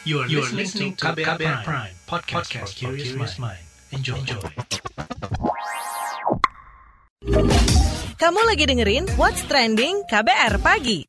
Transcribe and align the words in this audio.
You 0.00 0.24
are, 0.24 0.28
you 0.32 0.40
are 0.40 0.48
listening 0.56 0.96
to 0.96 1.12
KBR, 1.12 1.36
KBR 1.36 1.60
Prime, 1.60 1.60
Prime 1.60 1.92
podcast, 2.08 2.48
podcast 2.48 2.72
for 2.72 2.96
curious 2.96 3.36
mind. 3.36 3.60
Enjoy. 3.92 4.16
Enjoy. 4.16 4.40
Kamu 8.16 8.40
lagi 8.48 8.64
dengerin 8.64 9.04
What's 9.20 9.44
Trending 9.44 10.00
KBR 10.08 10.56
Pagi. 10.64 11.04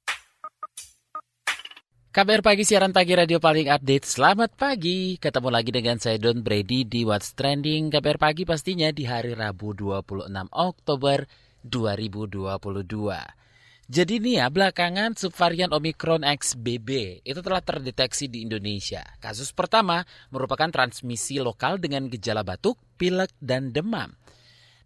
KBR 2.11 2.43
Pagi 2.43 2.67
siaran 2.67 2.91
pagi 2.91 3.15
radio 3.15 3.39
paling 3.39 3.71
update. 3.71 4.03
Selamat 4.03 4.59
pagi. 4.59 5.15
Ketemu 5.15 5.47
lagi 5.47 5.71
dengan 5.71 5.95
saya 5.95 6.19
Don 6.19 6.43
Brady 6.43 6.83
di 6.83 7.07
What's 7.07 7.31
Trending 7.31 7.95
KBR 7.95 8.19
Pagi 8.19 8.43
pastinya 8.43 8.91
di 8.91 9.07
hari 9.07 9.31
Rabu 9.31 9.71
26 9.71 10.27
Oktober 10.51 11.23
2022. 11.63 13.40
Jadi 13.91 14.23
nih 14.23 14.39
ya, 14.39 14.47
belakangan 14.47 15.19
subvarian 15.19 15.75
Omicron 15.75 16.23
XBB 16.23 17.19
itu 17.27 17.39
telah 17.43 17.59
terdeteksi 17.59 18.31
di 18.31 18.47
Indonesia. 18.47 19.03
Kasus 19.19 19.51
pertama 19.51 20.07
merupakan 20.31 20.71
transmisi 20.71 21.43
lokal 21.43 21.75
dengan 21.75 22.07
gejala 22.07 22.39
batuk, 22.39 22.79
pilek, 22.95 23.35
dan 23.43 23.75
demam. 23.75 24.15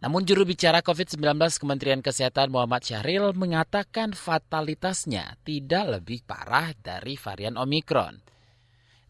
Namun 0.01 0.25
juru 0.25 0.49
bicara 0.49 0.81
COVID-19 0.81 1.21
Kementerian 1.37 2.01
Kesehatan 2.01 2.49
Muhammad 2.49 2.81
Syahril 2.81 3.29
mengatakan 3.37 4.17
fatalitasnya 4.17 5.37
tidak 5.45 6.01
lebih 6.01 6.25
parah 6.25 6.73
dari 6.73 7.13
varian 7.13 7.61
Omicron. 7.61 8.34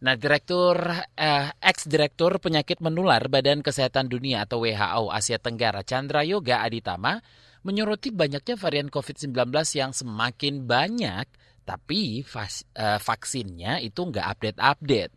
Nah, 0.04 0.20
Direktur 0.20 0.76
eh, 1.16 1.48
ex-direktur 1.64 2.44
penyakit 2.44 2.84
menular 2.84 3.32
Badan 3.32 3.64
Kesehatan 3.64 4.12
Dunia 4.12 4.44
atau 4.44 4.68
WHO 4.68 5.08
Asia 5.08 5.40
Tenggara 5.40 5.88
Chandra 5.88 6.20
Yoga 6.28 6.68
Aditama 6.68 7.24
menyoroti 7.66 8.14
banyaknya 8.14 8.60
varian 8.60 8.92
COVID-19 8.94 9.50
yang 9.74 9.90
semakin 9.90 10.70
banyak, 10.70 11.26
tapi 11.66 12.22
uh, 12.22 13.00
vaksinnya 13.02 13.82
itu 13.82 14.06
nggak 14.06 14.26
update-update. 14.38 15.14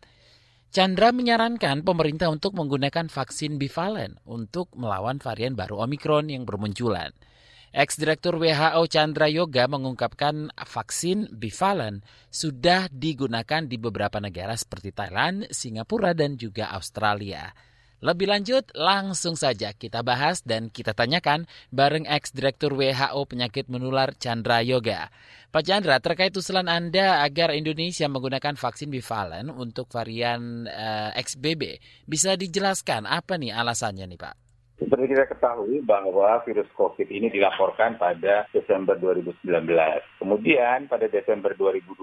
Chandra 0.72 1.12
menyarankan 1.12 1.84
pemerintah 1.84 2.32
untuk 2.32 2.56
menggunakan 2.56 3.12
vaksin 3.12 3.60
bivalen 3.60 4.16
untuk 4.24 4.72
melawan 4.76 5.20
varian 5.20 5.52
baru 5.52 5.84
Omikron 5.84 6.32
yang 6.32 6.48
bermunculan. 6.48 7.12
Ex-direktur 7.78 8.42
WHO 8.42 8.90
Chandra 8.90 9.30
Yoga 9.30 9.70
mengungkapkan 9.70 10.50
vaksin 10.50 11.30
bivalen 11.30 12.02
sudah 12.26 12.90
digunakan 12.90 13.62
di 13.62 13.78
beberapa 13.78 14.18
negara 14.18 14.58
seperti 14.58 14.90
Thailand, 14.90 15.46
Singapura, 15.54 16.10
dan 16.10 16.34
juga 16.34 16.74
Australia. 16.74 17.54
Lebih 18.02 18.34
lanjut, 18.34 18.66
langsung 18.74 19.38
saja 19.38 19.70
kita 19.70 20.02
bahas 20.02 20.42
dan 20.42 20.74
kita 20.74 20.90
tanyakan 20.90 21.46
bareng 21.70 22.02
ex-direktur 22.10 22.74
WHO 22.74 23.22
penyakit 23.30 23.70
menular 23.70 24.10
Chandra 24.18 24.58
Yoga. 24.58 25.06
Pak 25.54 25.62
Chandra, 25.62 26.02
terkait 26.02 26.34
usulan 26.34 26.66
Anda 26.66 27.22
agar 27.22 27.54
Indonesia 27.54 28.10
menggunakan 28.10 28.58
vaksin 28.58 28.90
bivalen 28.90 29.54
untuk 29.54 29.86
varian 29.94 30.66
eh, 30.66 31.14
XBB, 31.14 31.78
bisa 32.10 32.34
dijelaskan 32.34 33.06
apa 33.06 33.38
nih 33.38 33.54
alasannya 33.54 34.10
nih 34.10 34.18
Pak? 34.18 34.47
Seperti 34.78 35.10
kita 35.10 35.26
ketahui 35.26 35.82
bahwa 35.82 36.38
virus 36.46 36.70
COVID 36.78 37.10
ini 37.10 37.34
dilaporkan 37.34 37.98
pada 37.98 38.46
Desember 38.54 38.94
2019. 38.94 39.42
Kemudian 40.22 40.86
pada 40.86 41.10
Desember 41.10 41.50
2020, 41.58 41.98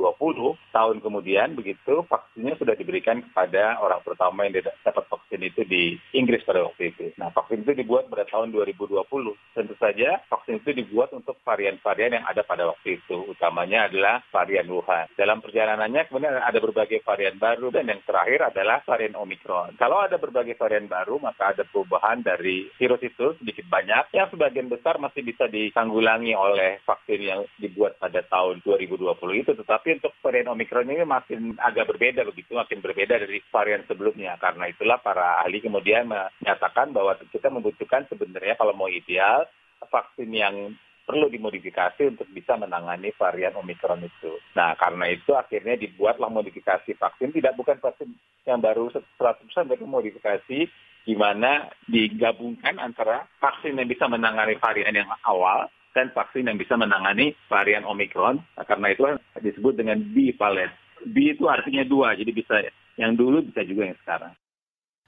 tahun 0.75 0.97
kemudian 0.99 1.55
begitu 1.55 2.03
vaksinnya 2.03 2.59
sudah 2.59 2.75
diberikan 2.75 3.23
kepada 3.23 3.79
orang 3.79 4.03
pertama 4.03 4.43
yang 4.43 4.59
dapat 4.59 5.07
vaksin 5.07 5.39
itu 5.47 5.63
di 5.63 5.95
Inggris 6.11 6.43
pada 6.43 6.67
waktu 6.67 6.91
itu. 6.91 7.15
Nah, 7.15 7.31
vaksin 7.31 7.63
itu 7.63 7.79
dibuat 7.79 8.11
pada 8.11 8.27
tahun 8.27 8.51
2020. 8.51 9.07
Tentu 9.55 9.75
saja 9.79 10.19
vaksin 10.27 10.59
itu 10.59 10.75
dibuat 10.75 11.15
untuk 11.15 11.39
varian-varian 11.47 12.19
yang 12.19 12.25
ada 12.27 12.43
pada 12.43 12.67
waktu 12.67 12.99
itu. 12.99 13.23
Utamanya 13.31 13.87
adalah 13.87 14.19
varian 14.35 14.67
Wuhan. 14.67 15.07
Dalam 15.15 15.39
perjalanannya 15.39 16.11
kemudian 16.11 16.43
ada 16.43 16.59
berbagai 16.59 16.99
varian 17.07 17.39
baru 17.39 17.71
dan 17.71 17.87
yang 17.87 18.03
terakhir 18.03 18.51
adalah 18.51 18.83
varian 18.83 19.15
Omicron. 19.15 19.79
Kalau 19.79 20.03
ada 20.03 20.19
berbagai 20.19 20.59
varian 20.59 20.91
baru, 20.91 21.23
maka 21.23 21.55
ada 21.55 21.63
perubahan 21.63 22.19
dari 22.19 22.64
virus 22.75 23.01
itu 23.01 23.25
sedikit 23.41 23.65
banyak 23.69 24.13
yang 24.13 24.27
sebagian 24.29 24.67
besar 24.67 24.97
masih 24.97 25.21
bisa 25.21 25.45
ditanggulangi 25.45 26.33
oleh 26.33 26.81
vaksin 26.83 27.21
yang 27.21 27.41
dibuat 27.61 27.97
pada 28.01 28.21
tahun 28.25 28.65
2020 28.65 29.11
itu. 29.41 29.51
Tetapi 29.53 30.01
untuk 30.01 30.13
varian 30.21 30.51
Omicron 30.51 30.89
ini 30.89 31.05
makin 31.05 31.55
agak 31.61 31.89
berbeda 31.91 32.25
begitu, 32.25 32.57
makin 32.57 32.79
berbeda 32.81 33.21
dari 33.21 33.39
varian 33.49 33.83
sebelumnya. 33.85 34.35
Karena 34.41 34.69
itulah 34.69 34.97
para 34.99 35.41
ahli 35.45 35.61
kemudian 35.61 36.09
menyatakan 36.09 36.91
bahwa 36.91 37.15
kita 37.29 37.47
membutuhkan 37.53 38.09
sebenarnya 38.09 38.57
kalau 38.57 38.73
mau 38.73 38.89
ideal 38.91 39.45
vaksin 39.85 40.33
yang 40.33 40.73
perlu 41.05 41.29
dimodifikasi 41.29 42.17
untuk 42.17 42.25
bisa 42.33 42.57
menangani 42.57 43.13
varian 43.13 43.53
Omicron 43.53 44.01
itu. 44.01 44.41
Nah, 44.57 44.73
karena 44.73 45.05
itu 45.13 45.37
akhirnya 45.37 45.77
dibuatlah 45.77 46.33
modifikasi 46.33 46.97
vaksin, 46.97 47.29
tidak 47.29 47.53
bukan 47.53 47.77
vaksin 47.77 48.09
yang 48.49 48.57
baru 48.57 48.89
100% 48.89 49.21
tapi 49.69 49.85
modifikasi 49.85 50.65
di 51.05 51.13
mana 51.13 51.69
digabungkan 51.85 52.81
antara 52.81 53.29
vaksin 53.37 53.77
yang 53.77 53.85
bisa 53.85 54.09
menangani 54.09 54.57
varian 54.57 55.05
yang 55.05 55.09
awal 55.23 55.69
dan 55.93 56.11
vaksin 56.11 56.49
yang 56.49 56.59
bisa 56.59 56.75
menangani 56.75 57.37
varian 57.47 57.87
Omicron. 57.87 58.41
Nah, 58.41 58.65
karena 58.67 58.91
itu 58.91 59.05
disebut 59.39 59.79
dengan 59.79 60.01
bivalent. 60.11 60.73
B 61.05 61.37
itu 61.37 61.45
artinya 61.45 61.85
dua, 61.85 62.17
jadi 62.17 62.31
bisa 62.33 62.65
yang 62.97 63.13
dulu 63.13 63.45
bisa 63.45 63.61
juga 63.63 63.93
yang 63.93 63.99
sekarang. 64.03 64.33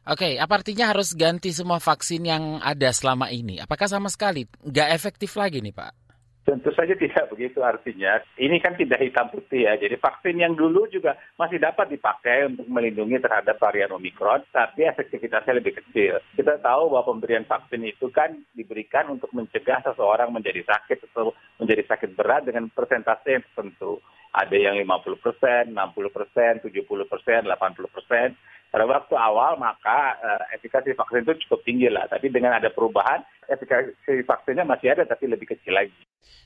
Oke, 0.08 0.40
apa 0.40 0.64
artinya 0.64 0.96
harus 0.96 1.12
ganti 1.12 1.52
semua 1.52 1.84
vaksin 1.84 2.24
yang 2.24 2.64
ada 2.64 2.96
selama 2.96 3.28
ini? 3.28 3.60
Apakah 3.60 3.92
sama 3.92 4.08
sekali 4.08 4.48
nggak 4.64 4.90
efektif 4.96 5.36
lagi 5.36 5.60
nih 5.60 5.76
Pak? 5.76 6.07
Tentu 6.48 6.72
saja 6.72 6.96
tidak 6.96 7.28
begitu 7.36 7.60
artinya. 7.60 8.24
Ini 8.40 8.56
kan 8.64 8.80
tidak 8.80 9.04
hitam 9.04 9.28
putih 9.28 9.68
ya. 9.68 9.76
Jadi 9.76 10.00
vaksin 10.00 10.40
yang 10.40 10.56
dulu 10.56 10.88
juga 10.88 11.20
masih 11.36 11.60
dapat 11.60 11.92
dipakai 11.92 12.48
untuk 12.48 12.72
melindungi 12.72 13.20
terhadap 13.20 13.60
varian 13.60 13.92
Omikron, 13.92 14.48
tapi 14.56 14.88
efektivitasnya 14.88 15.60
lebih 15.60 15.76
kecil. 15.84 16.24
Kita 16.40 16.56
tahu 16.64 16.96
bahwa 16.96 17.12
pemberian 17.12 17.44
vaksin 17.44 17.84
itu 17.84 18.08
kan 18.16 18.32
diberikan 18.56 19.12
untuk 19.12 19.28
mencegah 19.36 19.84
seseorang 19.92 20.32
menjadi 20.32 20.64
sakit 20.64 21.12
atau 21.12 21.36
menjadi 21.60 21.84
sakit 21.84 22.16
berat 22.16 22.48
dengan 22.48 22.72
persentase 22.72 23.28
yang 23.28 23.44
tertentu. 23.52 24.00
Ada 24.32 24.56
yang 24.56 24.80
50 24.80 25.20
persen, 25.20 25.76
60 25.76 26.16
persen, 26.16 26.52
70 26.64 27.12
persen, 27.12 27.40
80 27.44 27.92
persen. 27.92 28.28
Pada 28.68 28.84
waktu 28.84 29.16
awal 29.16 29.56
maka 29.56 30.20
uh, 30.20 30.44
efikasi 30.56 30.92
vaksin 30.92 31.24
itu 31.24 31.48
cukup 31.48 31.64
tinggi 31.64 31.88
lah. 31.88 32.06
Tapi 32.12 32.28
dengan 32.28 32.60
ada 32.60 32.68
perubahan, 32.68 33.24
efikasi 33.48 33.96
vaksinnya 34.28 34.68
masih 34.68 34.92
ada 34.94 35.08
tapi 35.08 35.32
lebih 35.32 35.56
kecil 35.56 35.76
lagi. 35.76 35.96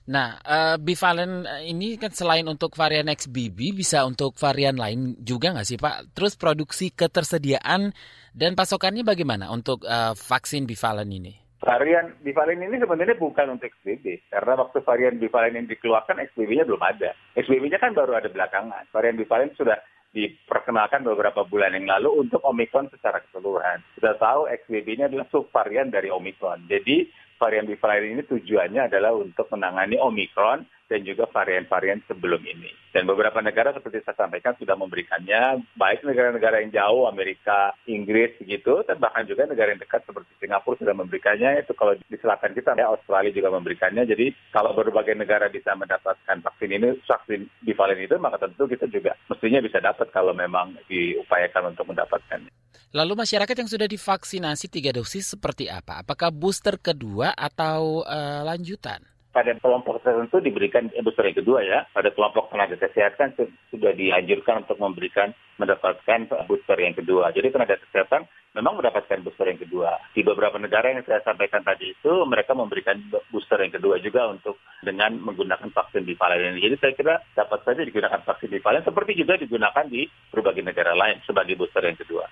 Nah, 0.10 0.38
uh, 0.42 0.76
bivalen 0.82 1.46
ini 1.66 1.98
kan 1.98 2.14
selain 2.14 2.46
untuk 2.50 2.74
varian 2.74 3.10
XBB 3.10 3.74
bisa 3.78 4.02
untuk 4.06 4.34
varian 4.38 4.78
lain 4.78 5.18
juga 5.22 5.54
nggak 5.54 5.68
sih 5.68 5.78
Pak? 5.78 6.18
Terus 6.18 6.34
produksi 6.38 6.90
ketersediaan 6.94 7.94
dan 8.34 8.52
pasokannya 8.58 9.06
bagaimana 9.06 9.50
untuk 9.54 9.86
uh, 9.86 10.18
vaksin 10.18 10.66
bivalen 10.66 11.10
ini? 11.10 11.34
Varian 11.62 12.18
bivalen 12.26 12.58
ini 12.58 12.82
sebenarnya 12.82 13.22
bukan 13.22 13.54
untuk 13.54 13.70
XBB, 13.70 14.34
karena 14.34 14.58
waktu 14.58 14.82
varian 14.82 15.22
bivalen 15.22 15.54
yang 15.62 15.68
dikeluarkan 15.70 16.18
XBB-nya 16.34 16.66
belum 16.66 16.82
ada. 16.82 17.14
XBB-nya 17.38 17.78
kan 17.78 17.94
baru 17.94 18.18
ada 18.18 18.34
belakangan. 18.34 18.90
Varian 18.90 19.14
bivalen 19.14 19.54
sudah 19.54 19.78
diperkenalkan 20.12 21.08
beberapa 21.08 21.48
bulan 21.48 21.72
yang 21.72 21.88
lalu 21.88 22.28
untuk 22.28 22.44
Omicron 22.44 22.92
secara 22.92 23.24
keseluruhan. 23.24 23.80
Sudah 23.96 24.20
tahu 24.20 24.52
XBB 24.52 24.88
ini 25.00 25.04
adalah 25.08 25.28
subvarian 25.32 25.88
dari 25.88 26.12
Omicron. 26.12 26.68
Jadi 26.68 27.08
varian 27.40 27.66
bivalen 27.66 28.20
ini 28.20 28.24
tujuannya 28.28 28.92
adalah 28.92 29.16
untuk 29.16 29.48
menangani 29.50 29.98
Omicron 29.98 30.68
dan 30.92 31.08
juga 31.08 31.24
varian-varian 31.32 32.04
sebelum 32.12 32.44
ini. 32.44 32.68
Dan 32.92 33.08
beberapa 33.08 33.40
negara 33.40 33.72
seperti 33.72 34.04
saya 34.04 34.28
sampaikan 34.28 34.52
sudah 34.60 34.76
memberikannya, 34.76 35.64
baik 35.80 36.04
negara-negara 36.04 36.60
yang 36.60 36.76
jauh, 36.76 37.08
Amerika, 37.08 37.72
Inggris 37.88 38.36
begitu, 38.36 38.84
dan 38.84 39.00
bahkan 39.00 39.24
juga 39.24 39.48
negara 39.48 39.72
yang 39.72 39.80
dekat 39.80 40.04
seperti 40.04 40.28
Singapura 40.44 40.76
sudah 40.76 40.92
memberikannya. 40.92 41.64
Itu 41.64 41.72
kalau 41.80 41.96
di 41.96 42.18
selatan 42.20 42.52
kita, 42.52 42.76
ya 42.76 42.92
Australia 42.92 43.32
juga 43.32 43.56
memberikannya. 43.56 44.04
Jadi 44.04 44.36
kalau 44.52 44.76
berbagai 44.76 45.16
negara 45.16 45.48
bisa 45.48 45.72
mendapatkan 45.72 46.44
vaksin 46.44 46.76
ini, 46.76 47.00
vaksin 47.08 47.48
bivalen 47.64 48.04
itu, 48.04 48.20
maka 48.20 48.44
tentu 48.44 48.68
kita 48.68 48.92
juga 48.92 49.16
mestinya 49.32 49.64
bisa 49.64 49.80
dapat 49.80 50.12
kalau 50.12 50.36
memang 50.36 50.76
diupayakan 50.92 51.72
untuk 51.72 51.88
mendapatkannya. 51.88 52.52
Lalu 52.92 53.24
masyarakat 53.24 53.56
yang 53.56 53.72
sudah 53.72 53.88
divaksinasi 53.88 54.68
tiga 54.68 54.92
dosis 54.92 55.32
seperti 55.32 55.72
apa? 55.72 56.04
Apakah 56.04 56.28
booster 56.28 56.76
kedua 56.76 57.32
atau 57.32 58.04
uh, 58.04 58.44
lanjutan? 58.44 59.00
Pada 59.32 59.56
kelompok 59.58 60.04
tertentu 60.04 60.44
diberikan 60.44 60.92
booster 61.04 61.26
yang 61.28 61.40
kedua 61.40 61.60
ya. 61.64 61.80
Pada 61.96 62.12
kelompok 62.12 62.52
tenaga 62.52 62.76
kesehatan 62.76 63.36
sudah 63.72 63.92
dianjurkan 63.96 64.68
untuk 64.68 64.78
memberikan 64.78 65.32
mendapatkan 65.56 66.28
booster 66.46 66.78
yang 66.80 66.96
kedua. 66.96 67.32
Jadi 67.32 67.48
tenaga 67.52 67.80
kesehatan 67.80 68.28
memang 68.56 68.84
mendapatkan 68.84 69.24
booster 69.24 69.48
yang 69.48 69.60
kedua. 69.64 69.96
Di 70.12 70.22
beberapa 70.22 70.60
negara 70.60 70.92
yang 70.92 71.08
saya 71.08 71.24
sampaikan 71.24 71.64
tadi 71.64 71.96
itu 71.96 72.12
mereka 72.28 72.52
memberikan 72.52 73.00
booster 73.32 73.60
yang 73.64 73.72
kedua 73.72 73.98
juga 74.04 74.28
untuk 74.28 74.60
dengan 74.84 75.16
menggunakan 75.24 75.72
vaksin 75.72 76.04
bivalen. 76.04 76.60
Jadi 76.60 76.76
saya 76.78 76.94
kira 76.94 77.16
dapat 77.34 77.60
saja 77.64 77.82
digunakan 77.88 78.22
vaksin 78.28 78.52
bivalen 78.52 78.84
seperti 78.84 79.16
juga 79.16 79.40
digunakan 79.40 79.86
di 79.88 80.06
berbagai 80.30 80.64
negara 80.68 80.92
lain 80.92 81.24
sebagai 81.24 81.56
booster 81.56 81.88
yang 81.88 81.96
kedua. 81.96 82.28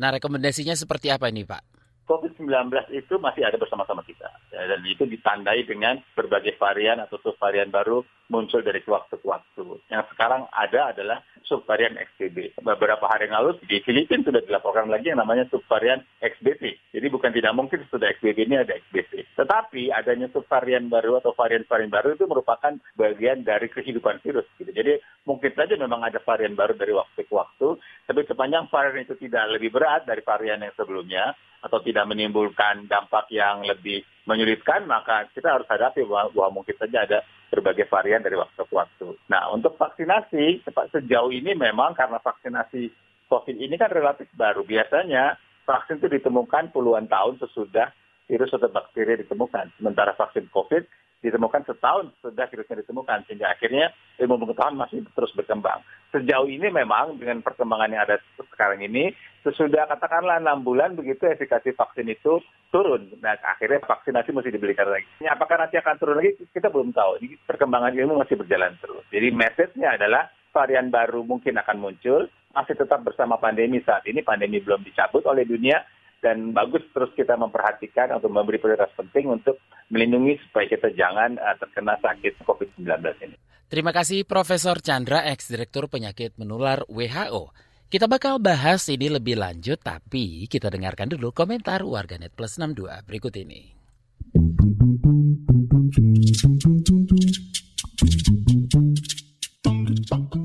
Nah 0.00 0.10
rekomendasinya 0.16 0.74
seperti 0.74 1.12
apa 1.12 1.30
ini 1.30 1.46
Pak? 1.46 1.79
COVID-19 2.10 2.90
itu 2.90 3.14
masih 3.22 3.46
ada 3.46 3.54
bersama-sama 3.54 4.02
kita. 4.02 4.26
Ya, 4.50 4.66
dan 4.66 4.82
itu 4.82 5.06
ditandai 5.06 5.62
dengan 5.62 6.02
berbagai 6.18 6.58
varian 6.58 6.98
atau 6.98 7.22
subvarian 7.22 7.70
baru 7.70 8.02
muncul 8.26 8.66
dari 8.66 8.82
waktu 8.82 9.14
ke 9.14 9.26
waktu. 9.26 9.78
Yang 9.86 10.10
sekarang 10.14 10.50
ada 10.50 10.90
adalah 10.90 11.22
subvarian 11.46 11.98
XBB. 11.98 12.62
Beberapa 12.62 13.10
hari 13.10 13.26
yang 13.26 13.42
lalu 13.42 13.58
di 13.66 13.82
Filipina 13.82 14.22
sudah 14.22 14.42
dilaporkan 14.42 14.86
lagi 14.86 15.10
yang 15.10 15.18
namanya 15.18 15.50
subvarian 15.50 15.98
XBB. 16.22 16.94
Jadi 16.94 17.06
bukan 17.10 17.34
tidak 17.34 17.52
mungkin 17.58 17.82
sudah 17.90 18.06
XBB 18.14 18.38
ini 18.46 18.62
ada 18.62 18.78
XBB. 18.78 19.34
Tetapi 19.34 19.90
adanya 19.90 20.30
subvarian 20.30 20.86
baru 20.86 21.18
atau 21.18 21.34
varian-varian 21.34 21.90
baru 21.90 22.14
itu 22.14 22.24
merupakan 22.30 22.78
bagian 22.94 23.42
dari 23.42 23.66
kehidupan 23.66 24.22
virus. 24.22 24.46
Gitu. 24.62 24.70
Jadi 24.70 25.02
mungkin 25.26 25.50
saja 25.58 25.74
memang 25.74 26.06
ada 26.06 26.22
varian 26.22 26.54
baru 26.54 26.78
dari 26.78 26.94
waktu 26.94 27.26
ke 27.26 27.34
waktu, 27.34 27.78
tapi 28.10 28.26
sepanjang 28.26 28.66
varian 28.66 29.06
itu 29.06 29.14
tidak 29.22 29.54
lebih 29.54 29.70
berat 29.70 30.02
dari 30.02 30.18
varian 30.26 30.66
yang 30.66 30.74
sebelumnya, 30.74 31.30
atau 31.62 31.78
tidak 31.84 32.10
menimbulkan 32.10 32.90
dampak 32.90 33.30
yang 33.30 33.62
lebih 33.62 34.02
menyulitkan, 34.26 34.82
maka 34.90 35.30
kita 35.30 35.54
harus 35.54 35.68
hadapi 35.70 36.02
bahwa, 36.02 36.50
mungkin 36.50 36.74
saja 36.74 37.06
ada 37.06 37.22
berbagai 37.54 37.86
varian 37.86 38.18
dari 38.18 38.34
waktu 38.34 38.58
ke 38.58 38.74
waktu. 38.74 39.14
Nah, 39.30 39.54
untuk 39.54 39.78
vaksinasi, 39.78 40.66
sejauh 40.66 41.30
ini 41.30 41.54
memang 41.54 41.94
karena 41.94 42.18
vaksinasi 42.18 42.90
COVID 43.30 43.56
ini 43.62 43.78
kan 43.78 43.94
relatif 43.94 44.26
baru. 44.34 44.66
Biasanya 44.66 45.38
vaksin 45.62 46.02
itu 46.02 46.10
ditemukan 46.10 46.74
puluhan 46.74 47.06
tahun 47.06 47.38
sesudah 47.38 47.94
virus 48.26 48.50
atau 48.50 48.70
bakteri 48.70 49.22
ditemukan. 49.22 49.70
Sementara 49.78 50.18
vaksin 50.18 50.50
COVID 50.50 50.82
ditemukan 51.20 51.68
setahun 51.68 52.10
sudah 52.24 52.48
virusnya 52.48 52.80
ditemukan 52.80 53.28
sehingga 53.28 53.52
akhirnya 53.52 53.92
ilmu 54.20 54.40
pengetahuan 54.40 54.80
masih 54.80 55.04
terus 55.12 55.32
berkembang. 55.36 55.84
Sejauh 56.10 56.48
ini 56.48 56.72
memang 56.72 57.20
dengan 57.20 57.44
perkembangan 57.44 57.92
yang 57.92 58.02
ada 58.08 58.16
sekarang 58.36 58.82
ini 58.82 59.14
sesudah 59.44 59.86
katakanlah 59.86 60.40
enam 60.40 60.64
bulan 60.64 60.96
begitu 60.96 61.28
efikasi 61.28 61.76
vaksin 61.76 62.08
itu 62.08 62.40
turun. 62.72 63.12
Nah 63.20 63.36
akhirnya 63.44 63.84
vaksinasi 63.84 64.32
mesti 64.32 64.50
dibelikan 64.50 64.88
lagi. 64.88 65.06
Apakah 65.28 65.60
nanti 65.60 65.76
akan 65.78 65.96
turun 66.00 66.18
lagi 66.18 66.34
kita 66.50 66.72
belum 66.72 66.96
tahu. 66.96 67.20
Ini 67.22 67.36
perkembangan 67.44 67.94
ilmu 67.94 68.20
masih 68.20 68.40
berjalan 68.40 68.74
terus. 68.80 69.04
Jadi 69.12 69.28
message-nya 69.30 70.00
adalah 70.00 70.28
varian 70.50 70.90
baru 70.90 71.22
mungkin 71.22 71.54
akan 71.60 71.78
muncul 71.78 72.26
masih 72.50 72.74
tetap 72.74 73.06
bersama 73.06 73.38
pandemi 73.38 73.78
saat 73.86 74.02
ini 74.10 74.26
pandemi 74.26 74.58
belum 74.58 74.82
dicabut 74.82 75.22
oleh 75.22 75.46
dunia 75.46 75.78
dan 76.20 76.52
bagus 76.52 76.84
terus 76.92 77.10
kita 77.16 77.34
memperhatikan 77.36 78.12
atau 78.12 78.28
memberi 78.28 78.60
prioritas 78.60 78.92
penting 78.96 79.28
untuk 79.32 79.56
melindungi 79.88 80.36
supaya 80.48 80.68
kita 80.68 80.92
jangan 80.92 81.40
uh, 81.40 81.56
terkena 81.56 81.96
sakit 81.98 82.44
COVID-19 82.44 82.86
ini. 83.24 83.36
Terima 83.70 83.90
kasih 83.90 84.28
Profesor 84.28 84.78
Chandra, 84.84 85.24
ex-direktur 85.30 85.88
penyakit 85.88 86.36
menular 86.36 86.84
WHO. 86.90 87.50
Kita 87.90 88.06
bakal 88.06 88.38
bahas 88.38 88.86
ini 88.86 89.10
lebih 89.10 89.34
lanjut, 89.34 89.82
tapi 89.82 90.46
kita 90.46 90.70
dengarkan 90.70 91.10
dulu 91.10 91.34
komentar 91.34 91.82
warganet 91.82 92.30
plus 92.30 92.54
62 92.54 92.86
berikut 93.02 93.34
ini. 93.34 93.74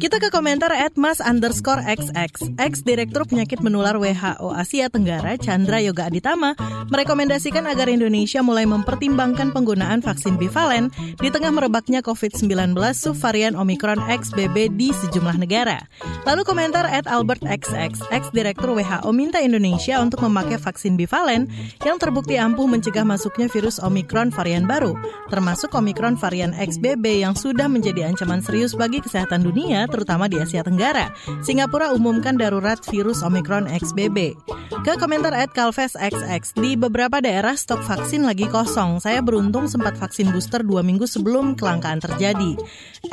Kita 0.06 0.22
ke 0.22 0.30
komentar 0.30 0.70
at 0.70 0.94
mas 1.02 1.18
underscore 1.18 1.82
xx. 1.82 2.54
Ex-direktur 2.62 3.26
penyakit 3.26 3.58
menular 3.66 3.98
WHO 3.98 4.54
Asia 4.54 4.86
Tenggara, 4.86 5.34
Chandra 5.34 5.82
Yoga 5.82 6.14
Aditama, 6.14 6.54
merekomendasikan 6.94 7.66
agar 7.66 7.90
Indonesia 7.90 8.46
mulai 8.46 8.70
mempertimbangkan 8.70 9.50
penggunaan 9.50 10.06
vaksin 10.06 10.38
bivalen 10.38 10.94
di 11.18 11.34
tengah 11.34 11.50
merebaknya 11.50 12.06
COVID-19 12.06 12.78
subvarian 12.94 13.58
Omicron 13.58 13.98
XBB 13.98 14.78
di 14.78 14.94
sejumlah 14.94 15.42
negara. 15.42 15.90
Lalu 16.30 16.46
komentar 16.46 16.86
at 16.86 17.10
Albert 17.10 17.42
XX, 17.42 17.98
ex-direktur 18.14 18.78
WHO 18.78 19.10
minta 19.10 19.42
Indonesia 19.42 19.98
untuk 20.06 20.22
memakai 20.22 20.62
vaksin 20.62 21.02
bivalen 21.02 21.50
yang 21.82 21.98
terbukti 21.98 22.38
ampuh 22.38 22.70
mencegah 22.70 23.02
masuknya 23.02 23.50
virus 23.50 23.82
Omicron 23.82 24.30
varian 24.30 24.70
baru, 24.70 24.94
termasuk 25.34 25.74
Omicron 25.74 26.14
varian 26.14 26.54
XBB 26.54 27.26
yang 27.26 27.34
sudah 27.34 27.66
menjadi 27.66 28.06
ancaman 28.06 28.46
serius 28.46 28.78
bagi 28.78 29.02
kesehatan 29.02 29.42
dunia 29.42 29.90
terutama 29.96 30.28
di 30.28 30.36
Asia 30.36 30.60
Tenggara. 30.60 31.16
Singapura 31.40 31.96
umumkan 31.96 32.36
darurat 32.36 32.84
virus 32.92 33.24
Omicron 33.24 33.72
XBB. 33.72 34.36
Ke 34.84 35.00
komentar 35.00 35.32
at 35.32 35.56
Calves 35.56 35.96
XX, 35.96 36.44
di 36.60 36.76
beberapa 36.76 37.24
daerah 37.24 37.56
stok 37.56 37.80
vaksin 37.86 38.28
lagi 38.28 38.46
kosong. 38.52 39.00
Saya 39.00 39.24
beruntung 39.24 39.72
sempat 39.72 39.96
vaksin 39.96 40.34
booster 40.36 40.62
dua 40.66 40.84
minggu 40.84 41.08
sebelum 41.08 41.56
kelangkaan 41.56 42.04
terjadi. 42.04 42.58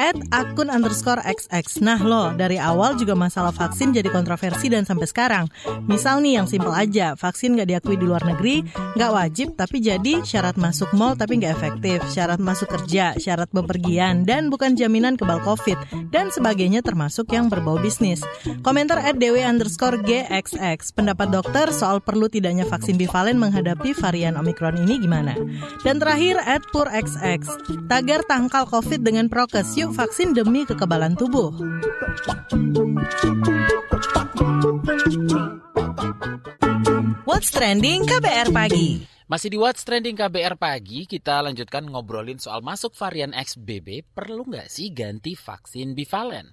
At 0.00 0.17
akun 0.32 0.73
underscore 0.73 1.23
XX, 1.23 1.84
nah 1.84 2.00
loh, 2.00 2.32
dari 2.32 2.56
awal 2.56 2.96
juga 2.96 3.12
masalah 3.12 3.52
vaksin 3.52 3.93
jadi 3.93 4.08
kontroversi 4.08 4.73
dan 4.73 4.88
sampai 4.88 5.06
sekarang. 5.06 5.44
Misal 5.85 6.25
nih 6.25 6.40
yang 6.40 6.46
simpel 6.49 6.73
aja, 6.73 7.12
vaksin 7.14 7.55
nggak 7.55 7.69
diakui 7.69 8.00
di 8.00 8.05
luar 8.08 8.25
negeri, 8.25 8.64
nggak 8.96 9.12
wajib 9.12 9.49
tapi 9.55 9.85
jadi 9.85 10.25
syarat 10.25 10.56
masuk 10.56 10.88
mall 10.96 11.12
tapi 11.12 11.38
nggak 11.38 11.52
efektif, 11.52 12.00
syarat 12.08 12.40
masuk 12.40 12.73
kerja, 12.73 13.12
syarat 13.20 13.52
bepergian, 13.52 14.25
dan 14.25 14.49
bukan 14.49 14.73
jaminan 14.73 15.20
kebal 15.20 15.38
COVID, 15.44 16.08
dan 16.08 16.32
sebagainya 16.32 16.62
termasuk 16.85 17.35
yang 17.35 17.50
berbau 17.50 17.82
bisnis. 17.82 18.23
Komentar 18.62 19.03
at 19.03 19.19
DW 19.19 19.43
underscore 19.43 19.99
GXX, 20.06 20.94
pendapat 20.94 21.35
dokter 21.35 21.75
soal 21.75 21.99
perlu 21.99 22.31
tidaknya 22.31 22.62
vaksin 22.62 22.94
bivalen 22.94 23.43
menghadapi 23.43 23.91
varian 23.99 24.38
Omicron 24.38 24.79
ini 24.79 25.03
gimana? 25.03 25.35
Dan 25.82 25.99
terakhir 25.99 26.38
at 26.47 26.62
XX, 26.70 27.43
tagar 27.91 28.23
tangkal 28.31 28.70
COVID 28.70 29.03
dengan 29.03 29.26
prokes, 29.26 29.75
yuk 29.75 29.91
vaksin 29.99 30.31
demi 30.31 30.62
kekebalan 30.62 31.19
tubuh. 31.19 31.50
What's 37.26 37.50
Trending 37.50 38.06
KBR 38.06 38.55
Pagi 38.55 39.12
masih 39.32 39.49
di 39.49 39.56
What's 39.56 39.81
Trending 39.88 40.12
KBR 40.12 40.61
Pagi, 40.61 41.08
kita 41.08 41.40
lanjutkan 41.40 41.88
ngobrolin 41.88 42.37
soal 42.37 42.61
masuk 42.61 42.93
varian 42.93 43.32
XBB, 43.32 44.05
perlu 44.12 44.44
nggak 44.44 44.69
sih 44.69 44.93
ganti 44.93 45.32
vaksin 45.32 45.96
bivalen? 45.96 46.52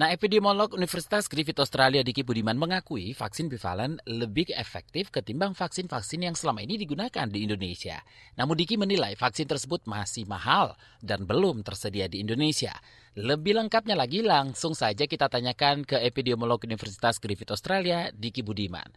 Nah, 0.00 0.08
epidemiolog 0.08 0.72
Universitas 0.72 1.28
Griffith 1.28 1.60
Australia 1.60 2.00
Diki 2.00 2.24
Budiman 2.24 2.56
mengakui 2.56 3.12
vaksin 3.12 3.52
bivalen 3.52 4.00
lebih 4.08 4.48
efektif 4.56 5.12
ketimbang 5.12 5.52
vaksin-vaksin 5.52 6.24
yang 6.24 6.32
selama 6.32 6.64
ini 6.64 6.80
digunakan 6.80 7.28
di 7.28 7.44
Indonesia. 7.44 8.00
Namun 8.40 8.56
Diki 8.56 8.80
menilai 8.80 9.12
vaksin 9.12 9.44
tersebut 9.44 9.84
masih 9.84 10.24
mahal 10.24 10.72
dan 11.04 11.28
belum 11.28 11.68
tersedia 11.68 12.08
di 12.08 12.24
Indonesia. 12.24 12.72
Lebih 13.12 13.60
lengkapnya 13.60 13.92
lagi 13.92 14.24
langsung 14.24 14.72
saja 14.72 15.04
kita 15.04 15.28
tanyakan 15.28 15.84
ke 15.84 16.00
epidemiolog 16.00 16.64
Universitas 16.64 17.20
Griffith 17.20 17.52
Australia 17.52 18.08
Diki 18.08 18.40
Budiman. 18.40 18.88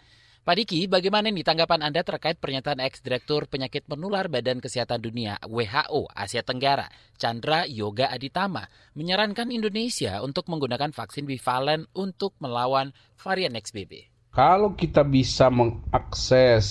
Pak 0.50 0.66
Diki, 0.66 0.90
bagaimana 0.90 1.30
nih 1.30 1.46
tanggapan 1.46 1.86
Anda 1.86 2.02
terkait 2.02 2.42
pernyataan 2.42 2.82
ex-direktur 2.82 3.46
penyakit 3.46 3.86
menular 3.86 4.34
Badan 4.34 4.58
Kesehatan 4.58 4.98
Dunia 4.98 5.38
WHO 5.46 6.10
Asia 6.10 6.42
Tenggara, 6.42 6.90
Chandra 7.22 7.70
Yoga 7.70 8.10
Aditama, 8.10 8.66
menyarankan 8.98 9.54
Indonesia 9.54 10.26
untuk 10.26 10.50
menggunakan 10.50 10.90
vaksin 10.90 11.30
bivalen 11.30 11.86
untuk 11.94 12.34
melawan 12.42 12.98
varian 13.22 13.54
XBB? 13.54 14.10
Kalau 14.30 14.78
kita 14.78 15.02
bisa 15.02 15.50
mengakses 15.50 16.66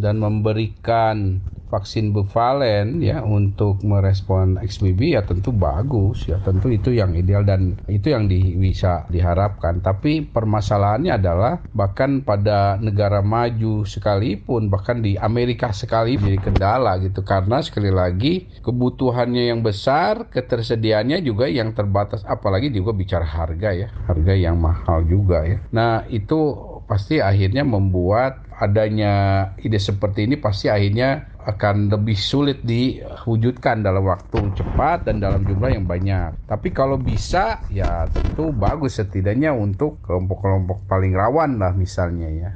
dan 0.00 0.16
memberikan 0.16 1.44
vaksin 1.72 2.12
bivalen 2.12 3.00
ya 3.00 3.24
untuk 3.24 3.80
merespon 3.80 4.60
XBB 4.60 5.16
ya 5.16 5.24
tentu 5.24 5.56
bagus 5.56 6.28
ya 6.28 6.36
tentu 6.44 6.68
itu 6.68 6.92
yang 6.92 7.16
ideal 7.16 7.48
dan 7.48 7.80
itu 7.88 8.12
yang 8.12 8.28
di, 8.28 8.52
bisa 8.60 9.08
diharapkan. 9.08 9.80
Tapi 9.80 10.28
permasalahannya 10.28 11.16
adalah 11.16 11.64
bahkan 11.72 12.20
pada 12.20 12.76
negara 12.76 13.24
maju 13.24 13.88
sekalipun 13.88 14.68
bahkan 14.68 15.00
di 15.00 15.16
Amerika 15.16 15.72
sekali 15.72 16.20
jadi 16.20 16.36
kendala 16.36 17.00
gitu. 17.00 17.24
Karena 17.24 17.64
sekali 17.64 17.88
lagi 17.88 18.52
kebutuhannya 18.60 19.48
yang 19.48 19.64
besar 19.64 20.28
ketersediaannya 20.28 21.24
juga 21.24 21.48
yang 21.48 21.72
terbatas. 21.72 22.20
Apalagi 22.28 22.68
juga 22.68 22.92
bicara 22.92 23.24
harga 23.24 23.72
ya. 23.72 23.88
Harga 24.04 24.34
yang 24.36 24.60
mahal 24.60 25.08
juga 25.08 25.40
ya. 25.48 25.64
Nah 25.72 26.04
itu 26.12 26.71
pasti 26.92 27.24
akhirnya 27.24 27.64
membuat 27.64 28.44
adanya 28.60 29.48
ide 29.64 29.80
seperti 29.80 30.28
ini 30.28 30.36
pasti 30.36 30.68
akhirnya 30.68 31.32
akan 31.48 31.88
lebih 31.88 32.20
sulit 32.20 32.60
diwujudkan 32.60 33.80
dalam 33.80 34.04
waktu 34.04 34.52
cepat 34.52 35.08
dan 35.08 35.24
dalam 35.24 35.48
jumlah 35.48 35.72
yang 35.72 35.88
banyak. 35.88 36.36
Tapi 36.44 36.68
kalau 36.70 37.00
bisa 37.00 37.64
ya 37.72 38.04
tentu 38.12 38.52
bagus 38.52 39.00
setidaknya 39.00 39.56
untuk 39.56 40.04
kelompok-kelompok 40.04 40.84
paling 40.84 41.16
rawan 41.16 41.56
lah 41.56 41.72
misalnya 41.72 42.28
ya. 42.28 42.50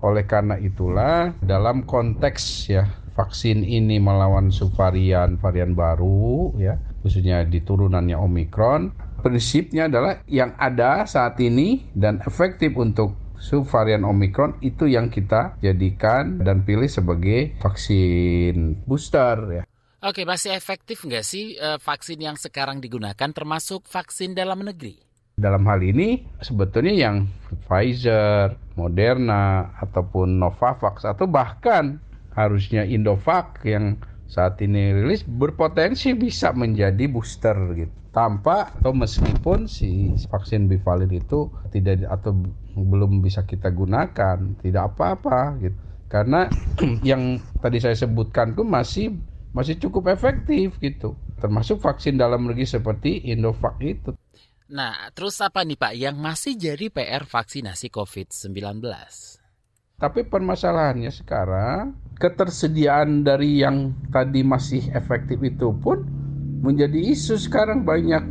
Oleh 0.00 0.24
karena 0.24 0.56
itulah 0.56 1.36
dalam 1.44 1.84
konteks 1.84 2.72
ya 2.72 2.88
vaksin 3.12 3.62
ini 3.62 4.00
melawan 4.00 4.48
subvarian 4.48 5.36
varian 5.38 5.76
baru 5.76 6.56
ya 6.56 6.80
khususnya 7.04 7.46
di 7.46 7.62
turunannya 7.62 8.16
Omikron 8.16 8.90
prinsipnya 9.22 9.86
adalah 9.86 10.20
yang 10.26 10.52
ada 10.58 11.06
saat 11.08 11.38
ini 11.40 11.88
dan 11.94 12.20
efektif 12.26 12.74
untuk 12.76 13.23
subvarian 13.38 14.06
Omicron 14.06 14.58
itu 14.64 14.86
yang 14.86 15.10
kita 15.10 15.58
jadikan 15.60 16.40
dan 16.42 16.62
pilih 16.62 16.88
sebagai 16.88 17.54
vaksin 17.60 18.82
booster 18.88 19.62
ya. 19.62 19.64
Oke, 20.04 20.28
masih 20.28 20.52
efektif 20.52 21.00
nggak 21.00 21.24
sih 21.24 21.56
uh, 21.56 21.80
vaksin 21.80 22.20
yang 22.20 22.36
sekarang 22.36 22.76
digunakan 22.76 23.30
termasuk 23.32 23.88
vaksin 23.88 24.36
dalam 24.36 24.60
negeri? 24.60 25.00
Dalam 25.34 25.64
hal 25.64 25.80
ini 25.80 26.22
sebetulnya 26.44 26.94
yang 26.94 27.16
Pfizer, 27.64 28.54
Moderna, 28.76 29.72
ataupun 29.80 30.36
Novavax, 30.38 31.08
atau 31.08 31.24
bahkan 31.24 31.98
harusnya 32.36 32.84
Indovac 32.84 33.64
yang 33.64 33.96
saat 34.28 34.60
ini 34.60 34.92
rilis 34.92 35.24
berpotensi 35.24 36.12
bisa 36.12 36.52
menjadi 36.52 37.08
booster 37.08 37.56
gitu 37.72 37.94
tanpa 38.14 38.70
atau 38.78 38.94
meskipun 38.94 39.66
si 39.66 40.14
vaksin 40.30 40.70
bivalent 40.70 41.10
itu 41.10 41.50
tidak 41.74 42.06
atau 42.06 42.46
belum 42.74 43.22
bisa 43.22 43.46
kita 43.46 43.70
gunakan 43.70 44.58
tidak 44.60 44.94
apa-apa 44.94 45.58
gitu. 45.62 45.78
Karena 46.10 46.46
yang 47.10 47.38
tadi 47.62 47.78
saya 47.78 47.94
sebutkan 47.94 48.54
tuh 48.54 48.66
masih 48.66 49.14
masih 49.54 49.78
cukup 49.78 50.10
efektif 50.10 50.76
gitu. 50.82 51.14
Termasuk 51.38 51.78
vaksin 51.78 52.18
dalam 52.18 52.50
negeri 52.50 52.66
seperti 52.66 53.30
Indovac 53.30 53.78
itu. 53.78 54.14
Nah, 54.74 55.12
terus 55.14 55.38
apa 55.44 55.62
nih 55.62 55.78
Pak 55.78 55.92
yang 55.94 56.16
masih 56.18 56.56
jadi 56.56 56.88
PR 56.90 57.28
vaksinasi 57.28 57.92
COVID-19? 57.92 58.80
Tapi 59.94 60.20
permasalahannya 60.26 61.12
sekarang 61.14 61.94
ketersediaan 62.18 63.22
dari 63.22 63.62
yang 63.62 63.94
tadi 64.10 64.42
masih 64.42 64.90
efektif 64.90 65.38
itu 65.44 65.70
pun 65.78 66.02
menjadi 66.64 66.96
isu 66.98 67.38
sekarang. 67.38 67.86
Banyak 67.86 68.24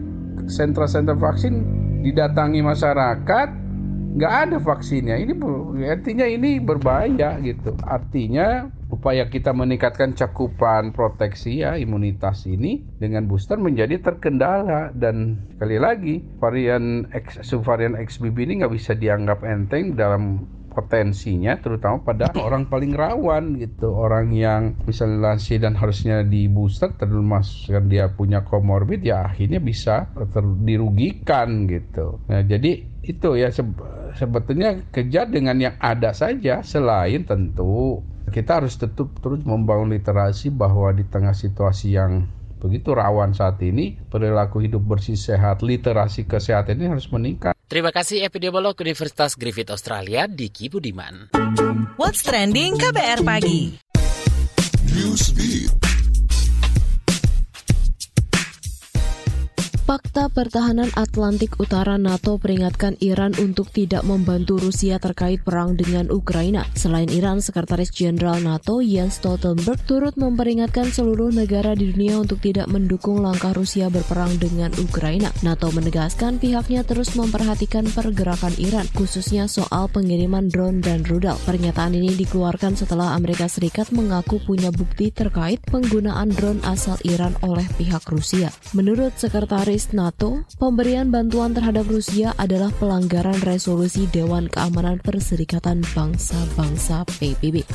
sentra-sentra 0.50 1.15
vaksin 1.15 1.63
didatangi 2.03 2.59
masyarakat 2.59 3.62
nggak 4.13 4.34
ada 4.48 4.58
vaksinnya. 4.62 5.17
Ini 5.17 5.34
artinya 5.89 6.25
ini 6.29 6.62
berbahaya 6.62 7.41
gitu. 7.41 7.74
Artinya 7.82 8.70
upaya 8.93 9.25
kita 9.25 9.50
meningkatkan 9.51 10.13
cakupan 10.13 10.93
proteksi 10.93 11.65
ya 11.65 11.74
imunitas 11.75 12.46
ini 12.46 12.86
dengan 13.01 13.25
booster 13.25 13.58
menjadi 13.58 14.00
terkendala. 14.00 14.93
Dan 14.93 15.50
sekali 15.58 15.77
lagi 15.82 16.15
varian 16.38 17.10
X, 17.10 17.41
subvarian 17.41 17.98
XBB 17.98 18.46
ini 18.46 18.53
nggak 18.62 18.74
bisa 18.74 18.93
dianggap 18.93 19.41
enteng 19.41 19.98
dalam 19.98 20.46
potensinya 20.74 21.53
terutama 21.62 22.01
pada 22.01 22.34
orang 22.34 22.65
paling 22.65 22.98
rawan 22.98 23.62
gitu. 23.62 23.93
Orang 23.93 24.34
yang 24.34 24.74
misalnya 24.89 25.34
lansia 25.34 25.62
dan 25.62 25.77
harusnya 25.77 26.25
di 26.25 26.50
booster 26.50 26.98
termasuk 26.98 27.77
dia 27.86 28.10
punya 28.10 28.41
komorbid 28.41 29.05
ya 29.05 29.29
akhirnya 29.29 29.62
bisa 29.62 30.10
dirugikan 30.65 31.70
gitu. 31.70 32.25
Nah 32.25 32.41
jadi 32.41 32.92
itu 33.03 33.36
ya 33.36 33.51
sebetulnya 34.15 34.88
kejar 34.95 35.27
dengan 35.27 35.60
yang 35.60 35.75
ada 35.83 36.15
saja 36.15 36.63
selain 36.63 37.27
tentu 37.27 38.00
kita 38.31 38.63
harus 38.63 38.79
tetap 38.79 39.12
terus 39.19 39.43
membangun 39.43 39.91
literasi 39.91 40.50
bahwa 40.50 40.95
di 40.95 41.03
tengah 41.03 41.36
situasi 41.36 42.00
yang 42.00 42.25
begitu 42.63 42.95
rawan 42.95 43.36
saat 43.36 43.60
ini 43.60 44.00
perilaku 44.07 44.63
hidup 44.63 44.79
bersih 44.79 45.19
sehat 45.19 45.60
literasi 45.60 46.24
kesehatan 46.24 46.79
ini 46.79 46.88
harus 46.88 47.12
meningkat 47.12 47.51
Terima 47.63 47.89
kasih 47.89 48.22
epidemiolog 48.22 48.77
Universitas 48.77 49.33
Griffith 49.33 49.74
Australia 49.74 50.29
Diki 50.29 50.69
Budiman. 50.69 51.33
What's 51.98 52.22
trending 52.22 52.77
KBR 52.77 53.25
pagi? 53.25 53.81
Newsbeat. 54.93 55.92
Fakta 59.93 60.25
Pertahanan 60.25 60.89
Atlantik 60.97 61.62
Utara 61.62 62.01
NATO 62.01 62.41
peringatkan 62.41 62.97
Iran 62.97 63.29
untuk 63.38 63.69
tidak 63.69 64.01
membantu 64.01 64.57
Rusia 64.57 64.97
terkait 64.97 65.45
perang 65.45 65.77
dengan 65.77 66.09
Ukraina. 66.09 66.65
Selain 66.73 67.05
Iran, 67.13 67.45
Sekretaris 67.45 67.93
Jenderal 67.93 68.41
NATO 68.41 68.81
Jens 68.81 69.21
Stoltenberg 69.21 69.77
turut 69.85 70.17
memperingatkan 70.17 70.89
seluruh 70.89 71.29
negara 71.29 71.77
di 71.77 71.93
dunia 71.93 72.17
untuk 72.17 72.41
tidak 72.41 72.73
mendukung 72.73 73.21
langkah 73.21 73.53
Rusia 73.53 73.93
berperang 73.93 74.33
dengan 74.41 74.73
Ukraina. 74.81 75.29
NATO 75.45 75.69
menegaskan 75.69 76.41
pihaknya 76.41 76.81
terus 76.81 77.13
memperhatikan 77.13 77.85
pergerakan 77.85 78.57
Iran, 78.57 78.89
khususnya 78.97 79.45
soal 79.45 79.93
pengiriman 79.93 80.50
drone 80.50 80.81
dan 80.81 81.05
rudal. 81.05 81.38
Pernyataan 81.45 81.93
ini 81.93 82.17
dikeluarkan 82.17 82.73
setelah 82.81 83.13
Amerika 83.13 83.45
Serikat 83.45 83.93
mengaku 83.93 84.41
punya 84.41 84.73
bukti 84.73 85.13
terkait 85.13 85.62
penggunaan 85.69 86.33
drone 86.33 86.65
asal 86.65 86.97
Iran 87.05 87.38
oleh 87.45 87.69
pihak 87.77 88.01
Rusia. 88.09 88.50
Menurut 88.73 89.13
Sekretaris 89.21 89.82
NATO, 89.91 90.47
pemberian 90.55 91.11
bantuan 91.11 91.51
terhadap 91.51 91.91
Rusia 91.91 92.31
adalah 92.39 92.71
pelanggaran 92.79 93.43
resolusi 93.43 94.07
Dewan 94.07 94.47
Keamanan 94.47 95.03
Perserikatan 95.03 95.83
Bangsa-Bangsa 95.91 97.03
PBB. 97.19 97.67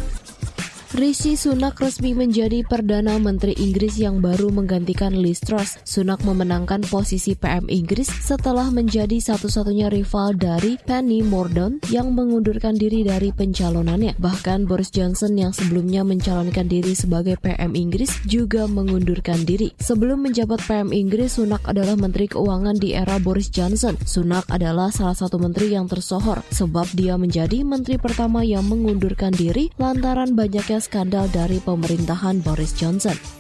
Rishi 0.97 1.37
Sunak 1.37 1.85
resmi 1.85 2.17
menjadi 2.17 2.65
Perdana 2.65 3.21
Menteri 3.21 3.53
Inggris 3.61 4.01
yang 4.01 4.25
baru 4.25 4.49
menggantikan 4.49 5.13
Liz 5.13 5.37
Truss. 5.37 5.77
Sunak 5.85 6.25
memenangkan 6.25 6.81
posisi 6.89 7.37
PM 7.37 7.69
Inggris 7.69 8.09
setelah 8.09 8.73
menjadi 8.73 9.21
satu-satunya 9.21 9.93
rival 9.93 10.33
dari 10.41 10.81
Penny 10.81 11.21
Mordaunt 11.21 11.85
yang 11.93 12.17
mengundurkan 12.17 12.81
diri 12.81 13.05
dari 13.05 13.37
pencalonannya. 13.37 14.17
Bahkan 14.17 14.65
Boris 14.65 14.89
Johnson 14.89 15.37
yang 15.37 15.53
sebelumnya 15.53 16.09
mencalonkan 16.09 16.65
diri 16.73 16.97
sebagai 16.97 17.37
PM 17.37 17.77
Inggris 17.77 18.09
juga 18.25 18.65
mengundurkan 18.65 19.45
diri. 19.45 19.77
Sebelum 19.85 20.25
menjabat 20.25 20.65
PM 20.65 20.97
Inggris, 20.97 21.37
Sunak 21.37 21.69
adalah 21.69 22.01
Menteri 22.01 22.33
Keuangan 22.33 22.81
di 22.81 22.97
era 22.97 23.21
Boris 23.21 23.53
Johnson. 23.53 23.93
Sunak 24.09 24.49
adalah 24.49 24.89
salah 24.89 25.13
satu 25.13 25.37
menteri 25.37 25.77
yang 25.77 25.85
tersohor 25.85 26.41
sebab 26.49 26.89
dia 26.97 27.21
menjadi 27.21 27.61
menteri 27.61 28.01
pertama 28.01 28.41
yang 28.41 28.65
mengundurkan 28.65 29.37
diri 29.37 29.69
lantaran 29.77 30.33
banyaknya 30.33 30.78
skandal 30.81 31.31
dari 31.31 31.63
pemerintahan 31.63 32.43
Boris 32.43 32.75
Johnson. 32.75 33.38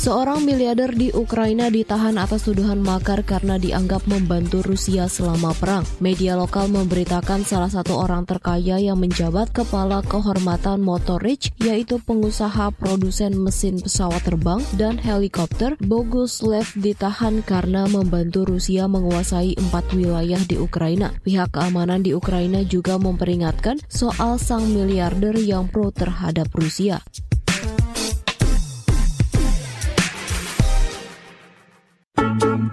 Seorang 0.00 0.48
miliarder 0.48 0.96
di 0.96 1.12
Ukraina 1.12 1.68
ditahan 1.68 2.16
atas 2.16 2.48
tuduhan 2.48 2.80
makar 2.80 3.20
karena 3.20 3.60
dianggap 3.60 4.08
membantu 4.08 4.64
Rusia 4.64 5.12
selama 5.12 5.52
perang. 5.52 5.84
Media 6.00 6.40
lokal 6.40 6.72
memberitakan 6.72 7.44
salah 7.44 7.68
satu 7.68 8.00
orang 8.00 8.24
terkaya 8.24 8.80
yang 8.80 8.96
menjabat 8.96 9.52
kepala 9.52 10.00
kehormatan 10.08 10.80
Motorich, 10.80 11.52
yaitu 11.60 12.00
pengusaha 12.00 12.72
produsen 12.72 13.36
mesin 13.36 13.76
pesawat 13.76 14.24
terbang 14.24 14.64
dan 14.80 14.96
helikopter, 14.96 15.76
Boguslev 15.84 16.64
ditahan 16.80 17.44
karena 17.44 17.84
membantu 17.84 18.48
Rusia 18.48 18.88
menguasai 18.88 19.52
empat 19.60 19.92
wilayah 19.92 20.40
di 20.48 20.56
Ukraina. 20.56 21.12
Pihak 21.20 21.52
keamanan 21.52 22.00
di 22.00 22.16
Ukraina 22.16 22.64
juga 22.64 22.96
memperingatkan 22.96 23.76
soal 23.92 24.40
sang 24.40 24.64
miliarder 24.64 25.36
yang 25.36 25.68
pro 25.68 25.92
terhadap 25.92 26.48
Rusia. 26.56 27.04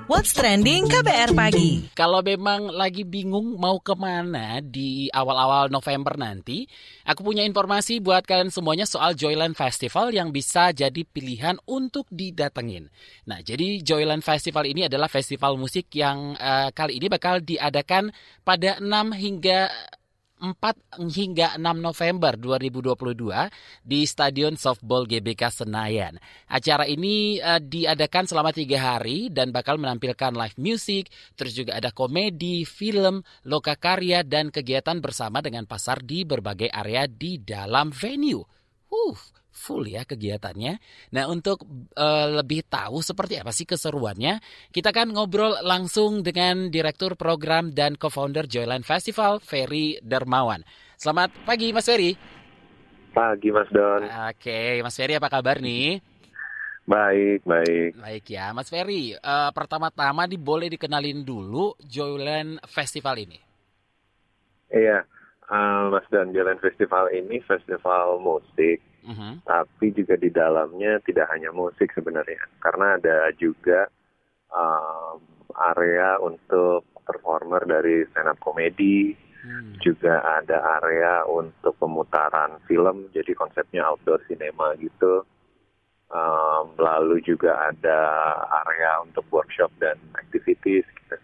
What's 0.07 0.31
Trending 0.31 0.87
KBR 0.87 1.35
Pagi. 1.35 1.91
Kalau 1.91 2.23
memang 2.23 2.71
lagi 2.71 3.03
bingung 3.03 3.59
mau 3.59 3.75
ke 3.83 3.91
mana 3.91 4.63
di 4.63 5.11
awal-awal 5.11 5.67
November 5.67 6.15
nanti, 6.15 6.63
aku 7.03 7.27
punya 7.27 7.43
informasi 7.43 7.99
buat 7.99 8.23
kalian 8.23 8.47
semuanya 8.47 8.87
soal 8.87 9.19
Joyland 9.19 9.59
Festival 9.59 10.15
yang 10.15 10.31
bisa 10.31 10.71
jadi 10.71 11.03
pilihan 11.03 11.59
untuk 11.67 12.07
didatengin. 12.07 12.87
Nah, 13.27 13.43
jadi 13.43 13.83
Joyland 13.83 14.23
Festival 14.23 14.71
ini 14.71 14.87
adalah 14.87 15.11
festival 15.11 15.59
musik 15.59 15.91
yang 15.91 16.39
uh, 16.39 16.71
kali 16.71 17.03
ini 17.03 17.11
bakal 17.11 17.43
diadakan 17.43 18.15
pada 18.47 18.79
6 18.79 18.87
hingga 19.11 19.67
4 20.37 21.01
hingga 21.09 21.57
6 21.57 21.61
November 21.81 22.37
2022 22.37 23.49
di 23.81 24.05
Stadion 24.05 24.53
Softball 24.53 25.09
GBK 25.09 25.49
Senayan. 25.49 26.21
Acara 26.45 26.85
ini 26.85 27.41
uh, 27.41 27.57
diadakan 27.57 28.29
selama 28.29 28.53
tiga 28.53 28.77
hari 28.97 29.33
dan 29.33 29.49
bakal 29.49 29.81
menampilkan 29.81 30.37
live 30.37 30.57
music, 30.61 31.09
terus 31.33 31.57
juga 31.57 31.77
ada 31.81 31.89
komedi, 31.89 32.63
film, 32.69 33.25
loka 33.49 33.73
karya, 33.73 34.21
dan 34.21 34.53
kegiatan 34.53 35.01
bersama 35.01 35.41
dengan 35.41 35.65
pasar 35.65 36.05
di 36.05 36.21
berbagai 36.21 36.69
area 36.69 37.09
di 37.09 37.41
dalam 37.41 37.89
venue. 37.89 38.45
Uh, 38.87 39.17
full 39.57 39.89
ya 39.89 40.05
kegiatannya. 40.05 40.77
Nah 41.17 41.25
untuk 41.25 41.65
uh, 41.97 42.27
lebih 42.37 42.69
tahu 42.69 43.01
seperti 43.01 43.41
apa 43.41 43.49
sih 43.49 43.65
keseruannya, 43.65 44.37
kita 44.69 44.93
kan 44.93 45.09
ngobrol 45.09 45.57
langsung 45.65 46.21
dengan 46.21 46.69
Direktur 46.69 47.17
Program 47.17 47.73
dan 47.73 47.97
Co-founder 47.97 48.45
Joyland 48.45 48.85
Festival, 48.85 49.41
Ferry 49.41 49.97
Dermawan. 50.05 50.61
Selamat 50.93 51.33
pagi 51.49 51.73
Mas 51.73 51.89
Ferry. 51.89 52.13
Pagi 53.17 53.49
Mas 53.49 53.69
Don. 53.73 54.05
Oke, 54.29 54.85
Mas 54.85 54.93
Ferry 54.93 55.17
apa 55.17 55.33
kabar 55.33 55.57
nih? 55.57 55.97
Baik, 56.87 57.43
baik. 57.43 57.99
Baik 57.99 58.25
ya, 58.31 58.55
Mas 58.55 58.71
Ferry. 58.71 59.11
Uh, 59.19 59.51
pertama-tama 59.51 60.23
nih 60.23 60.39
boleh 60.39 60.71
dikenalin 60.71 61.19
dulu 61.25 61.75
Joyland 61.83 62.63
Festival 62.63 63.19
ini. 63.19 63.35
Iya, 64.71 65.03
uh, 65.51 65.91
Mas 65.91 66.07
Don, 66.07 66.31
Joyland 66.31 66.63
Festival 66.63 67.11
ini 67.11 67.43
festival 67.43 68.23
musik 68.23 68.79
uh-huh. 69.07 69.33
tapi 69.47 69.95
juga 69.95 70.19
di 70.19 70.29
dalamnya 70.29 70.99
tidak 71.07 71.31
hanya 71.31 71.49
musik 71.55 71.89
sebenarnya 71.95 72.43
karena 72.59 72.99
ada 72.99 73.31
juga 73.39 73.87
um, 74.51 75.23
area 75.73 76.19
untuk 76.19 76.83
performer 77.07 77.63
dari 77.63 78.03
stand 78.11 78.29
up 78.29 78.37
komedi 78.43 79.15
hmm. 79.15 79.79
juga 79.79 80.19
ada 80.21 80.83
area 80.83 81.23
untuk 81.23 81.79
pemutaran 81.79 82.59
film 82.67 83.07
jadi 83.15 83.31
konsepnya 83.33 83.87
outdoor 83.87 84.19
cinema 84.27 84.75
gitu 84.77 85.23
um, 86.11 86.75
lalu 86.79 87.19
juga 87.23 87.71
ada 87.71 87.99
area 88.63 89.03
untuk 89.03 89.27
workshop 89.31 89.71
dan 89.79 89.99
activities 90.19 90.87
gitu. 90.87 91.17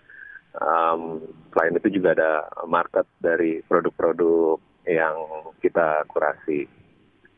Um, 0.53 1.25
selain 1.49 1.77
itu 1.81 1.97
juga 1.97 2.13
ada 2.13 2.45
market 2.69 3.09
dari 3.17 3.65
produk-produk 3.65 4.61
yang 4.85 5.17
kita 5.63 6.05
kurasi. 6.11 6.69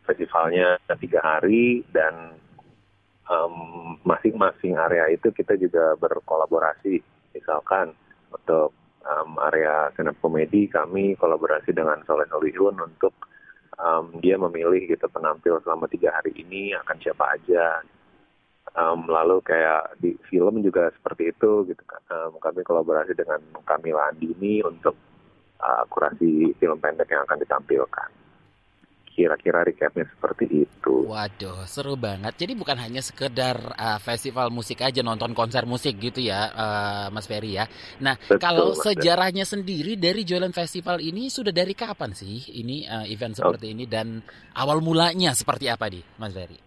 Festivalnya 0.05 0.77
tiga 1.01 1.19
hari 1.21 1.81
dan 1.89 2.37
masing-masing 4.05 4.77
um, 4.77 4.83
area 4.85 5.09
itu 5.09 5.33
kita 5.33 5.57
juga 5.57 5.97
berkolaborasi. 5.97 7.01
Misalkan 7.33 7.97
untuk 8.29 8.71
um, 9.01 9.37
area 9.49 9.89
stand 9.97 10.13
komedi 10.21 10.69
kami 10.69 11.17
kolaborasi 11.17 11.73
dengan 11.73 12.05
Soleh 12.05 12.29
Solihun 12.29 12.77
untuk 12.77 13.13
um, 13.81 14.21
dia 14.21 14.37
memilih 14.37 14.85
gitu 14.85 15.09
penampil 15.09 15.57
selama 15.65 15.89
tiga 15.89 16.13
hari 16.13 16.37
ini 16.37 16.77
akan 16.85 16.97
siapa 17.01 17.25
aja. 17.33 17.81
Um, 18.75 19.07
lalu 19.07 19.39
kayak 19.39 19.95
di 20.03 20.19
film 20.27 20.59
juga 20.59 20.91
seperti 20.99 21.31
itu 21.31 21.63
gitu 21.71 21.79
um, 22.11 22.35
kami 22.43 22.59
kolaborasi 22.59 23.15
dengan 23.15 23.39
Kamila 23.63 24.11
Andini 24.11 24.59
untuk 24.67 24.99
uh, 25.63 25.87
kurasi 25.87 26.51
film 26.59 26.83
pendek 26.83 27.07
yang 27.07 27.23
akan 27.23 27.39
ditampilkan 27.39 28.09
kira-kira 29.15 29.63
recapnya 29.63 30.03
seperti 30.11 30.67
itu. 30.67 31.07
Waduh, 31.07 31.63
seru 31.63 31.95
banget. 31.95 32.35
Jadi 32.35 32.53
bukan 32.59 32.75
hanya 32.75 32.99
sekedar 32.99 33.55
uh, 33.79 33.99
festival 34.03 34.51
musik 34.51 34.83
aja 34.83 34.99
nonton 34.99 35.31
konser 35.31 35.63
musik 35.63 35.95
gitu 36.03 36.19
ya, 36.19 36.51
uh, 36.51 37.07
Mas 37.15 37.23
Ferry 37.23 37.55
ya. 37.55 37.65
Nah, 38.03 38.19
Betul, 38.19 38.43
kalau 38.43 38.75
sejarahnya 38.75 39.47
sendiri 39.47 39.95
dari 39.95 40.27
Joyland 40.27 40.51
Festival 40.51 40.99
ini 40.99 41.31
sudah 41.31 41.55
dari 41.55 41.71
kapan 41.71 42.11
sih 42.11 42.59
ini 42.59 42.83
uh, 42.83 43.07
event 43.07 43.39
seperti 43.39 43.71
oh. 43.71 43.73
ini 43.79 43.87
dan 43.87 44.19
awal 44.59 44.83
mulanya 44.83 45.31
seperti 45.31 45.71
apa 45.71 45.87
nih, 45.87 46.03
Mas 46.19 46.35
Ferry? 46.35 46.59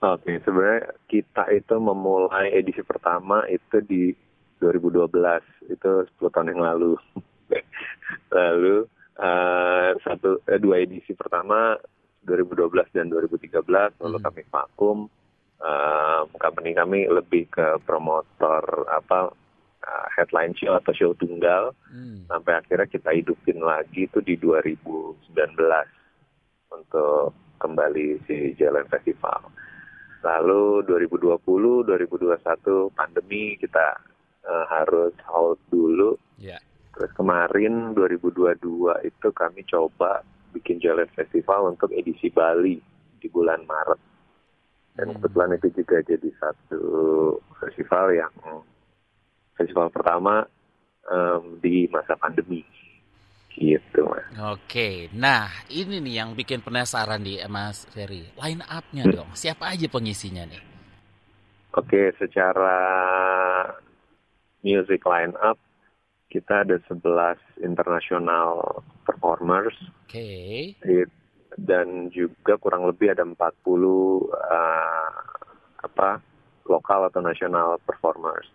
Oke, 0.00 0.32
okay, 0.32 0.36
sebenarnya 0.44 0.96
kita 1.08 1.44
itu 1.52 1.76
memulai 1.80 2.52
edisi 2.56 2.84
pertama 2.84 3.44
itu 3.48 3.80
di 3.84 4.12
2012, 4.60 5.08
itu 5.72 5.90
10 6.20 6.32
tahun 6.32 6.52
yang 6.52 6.60
lalu. 6.60 6.92
lalu 8.36 8.86
uh, 9.20 9.90
satu 10.00 10.40
uh, 10.40 10.58
dua 10.58 10.82
edisi 10.82 11.12
pertama 11.12 11.76
2012 12.24 12.96
dan 12.96 13.06
2013 13.12 14.00
lalu 14.00 14.18
hmm. 14.18 14.24
kami 14.24 14.42
vakum. 14.48 14.98
Uh, 15.60 16.24
company 16.40 16.72
kami 16.72 17.04
lebih 17.04 17.44
ke 17.52 17.76
promotor 17.84 18.64
apa 18.88 19.28
uh, 19.84 20.06
headline 20.16 20.56
show 20.56 20.72
atau 20.72 20.96
show 20.96 21.12
tunggal 21.12 21.76
hmm. 21.92 22.24
sampai 22.32 22.64
akhirnya 22.64 22.88
kita 22.88 23.12
hidupin 23.12 23.60
lagi 23.60 24.08
itu 24.08 24.24
di 24.24 24.40
2019 24.40 25.20
untuk 26.72 27.36
kembali 27.60 28.24
si 28.24 28.56
Jalan 28.56 28.88
Festival. 28.88 29.52
Lalu 30.24 30.84
2020, 30.88 31.36
2021 31.92 32.96
pandemi 32.96 33.56
kita 33.60 34.00
uh, 34.48 34.64
harus 34.68 35.12
hold 35.28 35.60
dulu. 35.68 36.16
Yeah. 36.40 36.60
Terus 36.94 37.12
kemarin 37.14 37.94
2022 37.94 39.08
itu 39.08 39.28
kami 39.32 39.62
coba 39.66 40.26
bikin 40.52 40.82
Jalan 40.82 41.08
Festival 41.14 41.70
untuk 41.74 41.94
edisi 41.94 42.28
Bali 42.28 42.76
di 43.20 43.28
bulan 43.30 43.62
Maret. 43.64 44.00
Dan 44.98 45.06
hmm. 45.10 45.14
kebetulan 45.22 45.50
itu 45.56 45.68
juga 45.80 45.96
jadi 46.02 46.28
satu 46.42 46.82
festival 47.62 48.06
yang 48.12 48.34
festival 49.54 49.88
pertama 49.92 50.42
um, 51.06 51.60
di 51.62 51.86
masa 51.88 52.18
pandemi 52.18 52.66
gitu 53.54 54.06
mas. 54.06 54.24
Oke, 54.54 55.10
nah 55.12 55.50
ini 55.68 55.98
nih 56.00 56.22
yang 56.22 56.30
bikin 56.38 56.62
penasaran 56.62 57.20
di 57.20 57.36
Mas 57.50 57.84
Ferry. 57.90 58.30
Line 58.38 58.62
up-nya 58.64 59.04
hmm. 59.04 59.14
dong, 59.14 59.30
siapa 59.34 59.74
aja 59.74 59.86
pengisinya 59.90 60.46
nih? 60.46 60.62
Oke, 61.76 62.14
secara 62.18 62.78
music 64.64 65.02
line 65.06 65.34
up 65.38 65.58
kita 66.30 66.62
ada 66.62 66.78
11 66.86 67.66
internasional 67.66 68.80
performers. 69.02 69.74
Oke. 70.06 70.78
Okay. 70.78 71.04
Dan 71.58 72.14
juga 72.14 72.54
kurang 72.56 72.86
lebih 72.86 73.10
ada 73.10 73.26
40 73.26 73.34
uh, 73.34 75.10
apa 75.82 76.22
lokal 76.70 77.10
atau 77.10 77.20
nasional 77.20 77.82
performers. 77.82 78.46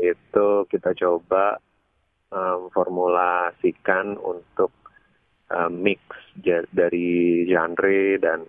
Itu 0.00 0.64
kita 0.72 0.96
coba 0.96 1.60
um, 2.32 2.72
formulasikan 2.72 4.16
untuk 4.16 4.72
um, 5.52 5.70
mix 5.84 6.00
dari 6.72 7.44
genre 7.44 8.00
dan 8.18 8.40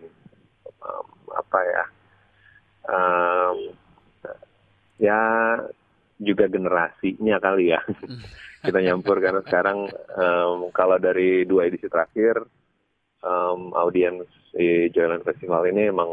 um, 0.80 1.08
apa 1.36 1.60
ya 1.60 1.86
um, 2.90 3.58
ya 4.98 5.22
juga 6.20 6.48
generasinya 6.48 7.38
kali 7.44 7.76
ya 7.76 7.82
kita 8.66 8.80
nyampur 8.82 9.20
karena 9.20 9.42
sekarang 9.44 9.92
um, 10.16 10.72
kalau 10.72 10.96
dari 10.98 11.44
dua 11.44 11.68
edisi 11.68 11.86
terakhir 11.92 12.44
um, 13.22 13.76
audiens 13.76 14.26
di 14.56 14.88
Joyland 14.96 15.28
Festival 15.28 15.68
ini 15.68 15.92
emang 15.92 16.12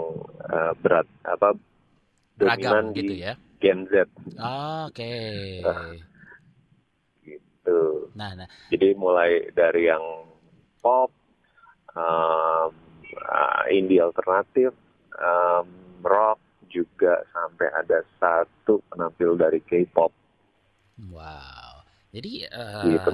uh, 0.51 0.73
berat 0.83 1.07
apa 1.23 1.55
dominan 2.35 2.91
gitu 2.91 3.15
di 3.15 3.23
ya 3.23 3.35
Gen 3.63 3.87
Z. 3.87 4.11
Oh, 4.43 4.91
Oke. 4.91 5.07
Okay. 5.07 5.63
Uh, 5.63 5.95
gitu. 7.23 8.11
Nah, 8.19 8.35
nah. 8.35 8.51
Jadi 8.75 8.99
mulai 8.99 9.55
dari 9.55 9.87
yang 9.87 10.03
pop, 10.83 11.15
um, 11.95 12.75
uh, 13.15 13.63
indie 13.71 14.03
alternatif, 14.03 14.75
um, 15.15 15.67
rock, 16.03 16.43
juga 16.73 17.21
sampai 17.31 17.69
ada 17.77 18.01
satu 18.17 18.81
penampil 18.89 19.37
dari 19.37 19.61
K-pop. 19.61 20.11
Wow. 21.13 21.62
Jadi 22.13 22.45
uh, 22.45 22.85
gitu, 22.93 23.09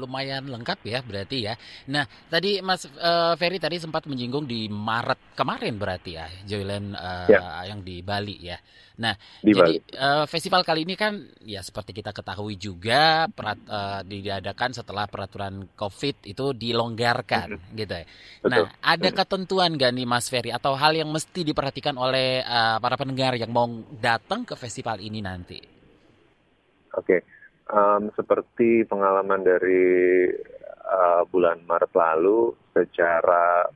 lumayan 0.00 0.48
lengkap 0.48 0.80
ya 0.88 1.04
berarti 1.04 1.52
ya. 1.52 1.54
Nah 1.92 2.08
tadi 2.32 2.64
Mas 2.64 2.88
uh, 2.88 3.36
Ferry 3.36 3.60
tadi 3.60 3.76
sempat 3.76 4.08
menyinggung 4.08 4.48
di 4.48 4.72
Maret 4.72 5.36
kemarin 5.36 5.76
berarti 5.76 6.16
ya 6.16 6.32
Joyland 6.48 6.96
uh, 6.96 7.28
ya. 7.28 7.68
yang 7.68 7.84
di 7.84 8.00
Bali 8.00 8.40
ya. 8.40 8.56
Nah 9.04 9.12
di 9.44 9.52
jadi 9.52 9.76
Uh, 9.98 10.24
festival 10.30 10.62
kali 10.62 10.86
ini 10.86 10.94
kan 10.94 11.18
ya 11.42 11.58
seperti 11.58 11.90
kita 11.90 12.14
ketahui 12.14 12.54
juga 12.54 13.26
perat, 13.26 13.58
uh, 13.66 14.00
diadakan 14.06 14.70
setelah 14.70 15.10
peraturan 15.10 15.66
COVID 15.74 16.22
itu 16.22 16.54
dilonggarkan 16.54 17.58
mm 17.58 17.58
-hmm. 17.58 17.76
gitu 17.82 17.94
ya. 17.98 18.06
Betul. 18.06 18.48
Nah 18.48 18.60
ada 18.80 19.08
ketentuan 19.10 19.74
gak 19.74 19.92
nih 19.92 20.06
Mas 20.06 20.30
Ferry 20.30 20.54
atau 20.54 20.78
hal 20.78 20.94
yang 20.94 21.10
mesti 21.10 21.42
diperhatikan 21.44 21.98
oleh 21.98 22.46
uh, 22.46 22.78
para 22.78 22.94
pendengar 22.94 23.34
yang 23.34 23.50
mau 23.50 23.66
datang 23.98 24.46
ke 24.46 24.54
festival 24.54 25.02
ini 25.02 25.18
nanti? 25.18 25.58
Oke. 26.94 27.02
Okay 27.04 27.20
um, 27.72 28.12
seperti 28.16 28.84
pengalaman 28.88 29.44
dari 29.44 30.28
uh, 30.88 31.22
bulan 31.28 31.62
Maret 31.68 31.92
lalu, 31.92 32.56
secara 32.72 33.68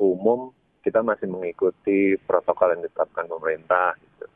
umum 0.00 0.50
kita 0.80 1.04
masih 1.04 1.28
mengikuti 1.28 2.16
protokol 2.24 2.72
yang 2.72 2.82
ditetapkan 2.88 3.28
pemerintah, 3.28 3.92
gitu. 4.00 4.26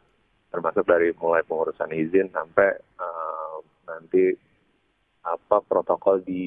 termasuk 0.53 0.85
dari 0.85 1.11
mulai 1.17 1.41
pengurusan 1.43 1.91
izin 1.91 2.29
sampai 2.31 2.77
uh, 3.01 3.65
nanti 3.89 4.37
apa 5.25 5.65
protokol 5.65 6.21
di 6.21 6.45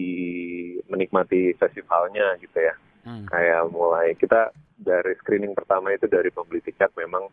menikmati 0.85 1.57
festivalnya 1.57 2.37
gitu 2.37 2.61
ya. 2.61 2.75
Hmm. 3.07 3.25
Kayak 3.25 3.73
mulai 3.73 4.13
kita 4.13 4.53
dari 4.77 5.17
screening 5.17 5.57
pertama 5.57 5.89
itu 5.89 6.05
dari 6.05 6.29
pembeli 6.29 6.61
tiket 6.61 6.93
memang 6.93 7.25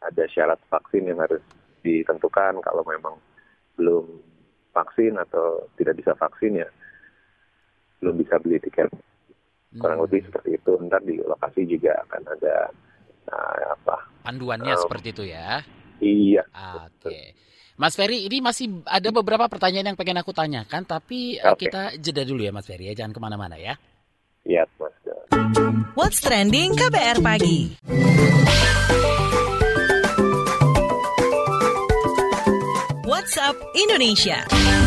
ada 0.00 0.24
syarat 0.32 0.56
vaksin 0.72 1.04
yang 1.04 1.20
harus 1.20 1.44
ditentukan 1.84 2.64
kalau 2.64 2.80
memang 2.88 3.20
belum 3.76 4.25
vaksin 4.76 5.16
atau 5.16 5.64
tidak 5.80 5.96
bisa 5.96 6.12
vaksin 6.12 6.60
ya 6.60 6.68
belum 8.04 8.20
bisa 8.20 8.36
beli 8.44 8.60
tiket 8.60 8.92
kurang 9.80 10.04
hmm. 10.04 10.06
lebih 10.08 10.20
seperti 10.28 10.60
itu 10.60 10.72
ntar 10.84 11.00
di 11.00 11.16
lokasi 11.24 11.64
juga 11.64 11.96
akan 12.04 12.22
ada 12.36 12.56
nah, 13.24 13.72
apa 13.72 13.96
panduannya 14.28 14.74
um, 14.76 14.82
seperti 14.84 15.08
itu 15.16 15.24
ya 15.32 15.64
iya 16.04 16.44
oke 16.84 17.08
okay. 17.08 17.32
Mas 17.76 17.92
Ferry, 17.92 18.24
ini 18.24 18.40
masih 18.40 18.80
ada 18.88 19.12
beberapa 19.12 19.52
pertanyaan 19.52 19.92
yang 19.92 19.98
pengen 20.00 20.16
aku 20.16 20.32
tanyakan, 20.32 20.88
tapi 20.88 21.36
okay. 21.36 21.68
kita 21.68 21.92
jeda 22.00 22.24
dulu 22.24 22.40
ya 22.40 22.48
Mas 22.48 22.64
Ferry 22.64 22.88
ya, 22.88 22.96
jangan 22.96 23.12
ke 23.12 23.20
mana-mana 23.20 23.60
ya. 23.60 23.76
Iya, 24.48 24.64
Mas. 24.80 24.96
What's 25.92 26.24
Trending 26.24 26.72
KBR 26.72 27.20
Pagi 27.20 27.76
WhatsApp 33.36 33.56
Indonesia. 33.74 34.85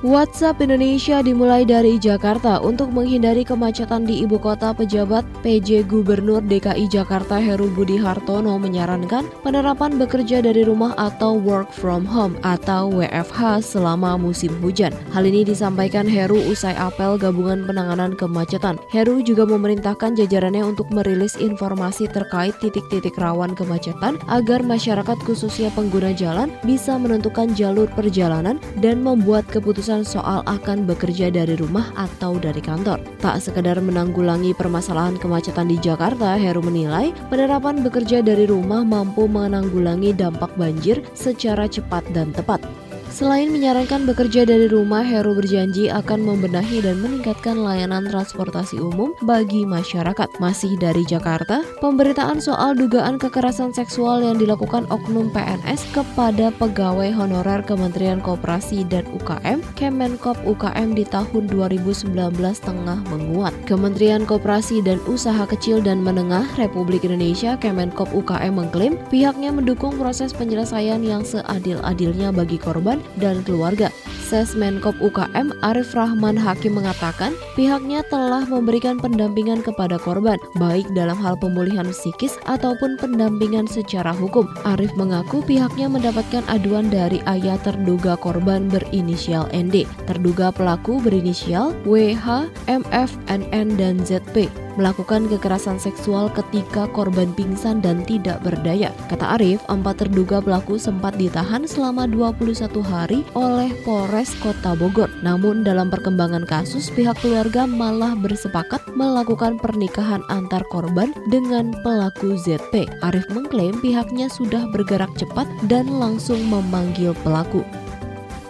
WhatsApp 0.00 0.64
Indonesia 0.64 1.20
dimulai 1.20 1.68
dari 1.68 2.00
Jakarta 2.00 2.56
untuk 2.64 2.88
menghindari 2.88 3.44
kemacetan 3.44 4.08
di 4.08 4.24
ibu 4.24 4.40
kota 4.40 4.72
pejabat 4.72 5.28
PJ 5.44 5.84
Gubernur 5.84 6.40
DKI 6.40 6.88
Jakarta 6.88 7.36
Heru 7.36 7.68
Budi 7.68 8.00
Hartono 8.00 8.56
menyarankan 8.56 9.28
penerapan 9.44 10.00
bekerja 10.00 10.40
dari 10.40 10.64
rumah 10.64 10.96
atau 10.96 11.36
work 11.36 11.68
from 11.68 12.08
home 12.08 12.32
atau 12.48 12.88
WFH 12.88 13.60
selama 13.60 14.16
musim 14.16 14.56
hujan. 14.64 14.88
Hal 15.12 15.28
ini 15.28 15.44
disampaikan 15.44 16.08
Heru 16.08 16.40
usai 16.48 16.72
apel 16.80 17.20
gabungan 17.20 17.68
penanganan 17.68 18.16
kemacetan. 18.16 18.80
Heru 18.88 19.20
juga 19.20 19.44
memerintahkan 19.44 20.16
jajarannya 20.16 20.64
untuk 20.64 20.88
merilis 20.96 21.36
informasi 21.36 22.08
terkait 22.08 22.56
titik-titik 22.64 23.20
rawan 23.20 23.52
kemacetan 23.52 24.16
agar 24.32 24.64
masyarakat 24.64 25.20
khususnya 25.28 25.68
pengguna 25.76 26.16
jalan 26.16 26.48
bisa 26.64 26.96
menentukan 26.96 27.52
jalur 27.52 27.84
perjalanan 27.92 28.56
dan 28.80 29.04
membuat 29.04 29.44
keputusan 29.52 29.89
keputusan 29.90 30.06
soal 30.06 30.46
akan 30.46 30.86
bekerja 30.86 31.34
dari 31.34 31.58
rumah 31.58 31.90
atau 31.98 32.38
dari 32.38 32.62
kantor. 32.62 33.02
Tak 33.18 33.42
sekedar 33.42 33.74
menanggulangi 33.82 34.54
permasalahan 34.54 35.18
kemacetan 35.18 35.66
di 35.66 35.82
Jakarta, 35.82 36.38
Heru 36.38 36.62
menilai 36.62 37.10
penerapan 37.26 37.82
bekerja 37.82 38.22
dari 38.22 38.46
rumah 38.46 38.86
mampu 38.86 39.26
menanggulangi 39.26 40.14
dampak 40.14 40.54
banjir 40.54 41.02
secara 41.18 41.66
cepat 41.66 42.06
dan 42.14 42.30
tepat. 42.30 42.62
Selain 43.10 43.50
menyarankan 43.50 44.06
bekerja 44.06 44.46
dari 44.46 44.70
rumah, 44.70 45.02
Heru 45.02 45.34
berjanji 45.34 45.90
akan 45.90 46.22
membenahi 46.22 46.78
dan 46.78 47.02
meningkatkan 47.02 47.58
layanan 47.58 48.06
transportasi 48.06 48.78
umum 48.78 49.18
bagi 49.26 49.66
masyarakat. 49.66 50.30
Masih 50.38 50.78
dari 50.78 51.02
Jakarta, 51.02 51.66
pemberitaan 51.82 52.38
soal 52.38 52.78
dugaan 52.78 53.18
kekerasan 53.18 53.74
seksual 53.74 54.22
yang 54.22 54.38
dilakukan 54.38 54.86
oknum 54.94 55.26
PNS 55.34 55.90
kepada 55.90 56.54
pegawai 56.54 57.10
honorer 57.10 57.66
Kementerian 57.66 58.22
Koperasi 58.22 58.86
dan 58.86 59.02
UKM, 59.10 59.58
Kemenkop 59.74 60.38
UKM 60.46 60.94
di 60.94 61.02
tahun 61.02 61.50
2019 61.50 62.14
tengah 62.62 62.98
menguat. 63.10 63.52
Kementerian 63.66 64.22
Koperasi 64.22 64.86
dan 64.86 65.02
Usaha 65.10 65.42
Kecil 65.50 65.82
dan 65.82 65.98
Menengah 65.98 66.46
Republik 66.54 67.02
Indonesia, 67.02 67.58
Kemenkop 67.58 68.14
UKM 68.14 68.54
mengklaim 68.54 68.94
pihaknya 69.10 69.50
mendukung 69.50 69.98
proses 69.98 70.30
penyelesaian 70.30 71.02
yang 71.02 71.26
seadil-adilnya 71.26 72.30
bagi 72.30 72.54
korban 72.54 72.99
dan 73.18 73.42
keluarga. 73.44 73.88
Sesmenkop 74.30 74.94
UKM 75.02 75.50
Arif 75.66 75.90
Rahman 75.90 76.38
Hakim 76.38 76.78
mengatakan 76.78 77.34
pihaknya 77.58 78.06
telah 78.06 78.46
memberikan 78.46 78.94
pendampingan 78.94 79.58
kepada 79.58 79.98
korban, 79.98 80.38
baik 80.54 80.86
dalam 80.94 81.18
hal 81.18 81.34
pemulihan 81.34 81.90
psikis 81.90 82.38
ataupun 82.46 82.94
pendampingan 82.94 83.66
secara 83.66 84.14
hukum. 84.14 84.46
Arif 84.62 84.94
mengaku 84.94 85.42
pihaknya 85.42 85.90
mendapatkan 85.90 86.46
aduan 86.46 86.86
dari 86.94 87.18
ayah 87.26 87.58
terduga 87.66 88.14
korban 88.14 88.70
berinisial 88.70 89.50
ND. 89.50 89.82
Terduga 90.06 90.54
pelaku 90.54 91.02
berinisial 91.02 91.74
WH, 91.82 92.46
MF, 92.70 93.10
NN, 93.26 93.74
dan 93.74 93.98
ZP 94.06 94.46
melakukan 94.80 95.28
kekerasan 95.28 95.76
seksual 95.76 96.32
ketika 96.32 96.88
korban 96.96 97.36
pingsan 97.36 97.84
dan 97.84 98.00
tidak 98.08 98.40
berdaya. 98.40 98.88
Kata 99.12 99.36
Arif, 99.36 99.60
empat 99.68 100.00
terduga 100.00 100.40
pelaku 100.40 100.80
sempat 100.80 101.20
ditahan 101.20 101.68
selama 101.68 102.08
21 102.08 102.80
hari 102.80 103.20
oleh 103.36 103.68
Polres 103.84 104.32
Kota 104.40 104.72
Bogor. 104.72 105.12
Namun 105.20 105.60
dalam 105.60 105.92
perkembangan 105.92 106.48
kasus, 106.48 106.88
pihak 106.88 107.20
keluarga 107.20 107.68
malah 107.68 108.16
bersepakat 108.16 108.80
melakukan 108.96 109.60
pernikahan 109.60 110.24
antar 110.32 110.64
korban 110.72 111.12
dengan 111.28 111.76
pelaku 111.84 112.40
ZP. 112.40 112.88
Arif 113.04 113.28
mengklaim 113.28 113.76
pihaknya 113.84 114.32
sudah 114.32 114.64
bergerak 114.72 115.12
cepat 115.20 115.44
dan 115.68 115.84
langsung 116.00 116.40
memanggil 116.48 117.12
pelaku. 117.20 117.60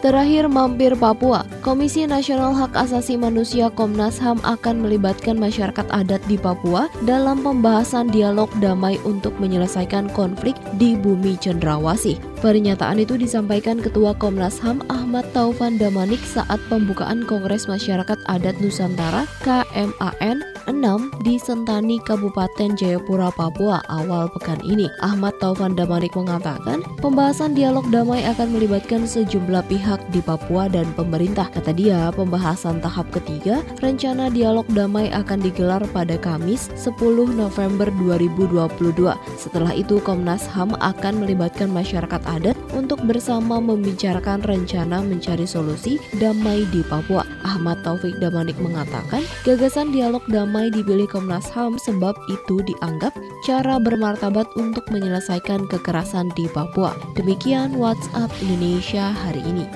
Terakhir 0.01 0.49
mampir 0.49 0.97
Papua, 0.97 1.45
Komisi 1.61 2.09
Nasional 2.09 2.57
Hak 2.57 2.73
Asasi 2.73 3.21
Manusia 3.21 3.69
Komnas 3.69 4.17
HAM 4.17 4.41
akan 4.49 4.81
melibatkan 4.81 5.37
masyarakat 5.37 5.85
adat 5.93 6.25
di 6.25 6.41
Papua 6.41 6.89
dalam 7.05 7.45
pembahasan 7.45 8.09
dialog 8.09 8.49
damai 8.65 8.97
untuk 9.05 9.37
menyelesaikan 9.37 10.09
konflik 10.17 10.57
di 10.81 10.97
bumi 10.97 11.37
Cendrawasih. 11.37 12.30
Pernyataan 12.41 12.97
itu 12.97 13.21
disampaikan 13.21 13.77
Ketua 13.85 14.17
Komnas 14.17 14.57
HAM 14.65 14.81
Ahmad 14.89 15.29
Taufan 15.37 15.77
Damanik 15.77 16.25
saat 16.25 16.57
pembukaan 16.73 17.29
Kongres 17.29 17.69
Masyarakat 17.69 18.17
Adat 18.33 18.57
Nusantara 18.65 19.29
KMAN 19.45 20.41
6 20.69 21.25
di 21.27 21.37
Sentani 21.37 21.99
Kabupaten 22.01 22.79
Jayapura, 22.79 23.29
Papua 23.35 23.83
awal 23.91 24.31
pekan 24.33 24.63
ini. 24.65 24.89
Ahmad 25.05 25.37
Taufan 25.43 25.77
Damanik 25.77 26.17
mengatakan, 26.17 26.81
pembahasan 27.03 27.53
dialog 27.53 27.85
damai 27.93 28.25
akan 28.25 28.57
melibatkan 28.57 29.05
sejumlah 29.05 29.67
pihak 29.67 30.01
di 30.15 30.23
Papua 30.23 30.71
dan 30.71 30.89
pemerintah. 30.95 31.51
Kata 31.53 31.75
dia, 31.75 32.09
pembahasan 32.15 32.79
tahap 32.81 33.11
ketiga, 33.13 33.61
rencana 33.83 34.33
dialog 34.33 34.65
damai 34.73 35.13
akan 35.13 35.43
digelar 35.43 35.83
pada 35.91 36.17
Kamis 36.17 36.73
10 36.79 36.97
November 37.35 37.91
2022. 38.01 39.13
Setelah 39.37 39.75
itu, 39.75 39.99
Komnas 40.01 40.47
HAM 40.49 40.79
akan 40.79 41.27
melibatkan 41.27 41.69
masyarakat 41.69 42.23
adat 42.31 42.55
untuk 42.71 43.03
bersama 43.03 43.59
membicarakan 43.59 44.41
rencana 44.47 45.03
mencari 45.03 45.43
solusi 45.43 45.99
damai 46.23 46.63
di 46.71 46.87
Papua. 46.87 47.27
Ahmad 47.43 47.83
Taufik 47.83 48.15
Damanik 48.23 48.55
mengatakan, 48.63 49.27
gagasan 49.43 49.91
dialog 49.91 50.23
damai 50.31 50.71
dipilih 50.71 51.11
Komnas 51.11 51.51
HAM 51.51 51.77
sebab 51.83 52.15
itu 52.31 52.63
dianggap 52.63 53.11
cara 53.43 53.83
bermartabat 53.83 54.47
untuk 54.55 54.87
menyelesaikan 54.95 55.67
kekerasan 55.67 56.31
di 56.39 56.47
Papua. 56.55 56.95
Demikian 57.19 57.75
WhatsApp 57.75 58.31
Indonesia 58.39 59.11
hari 59.11 59.43
ini. 59.43 59.67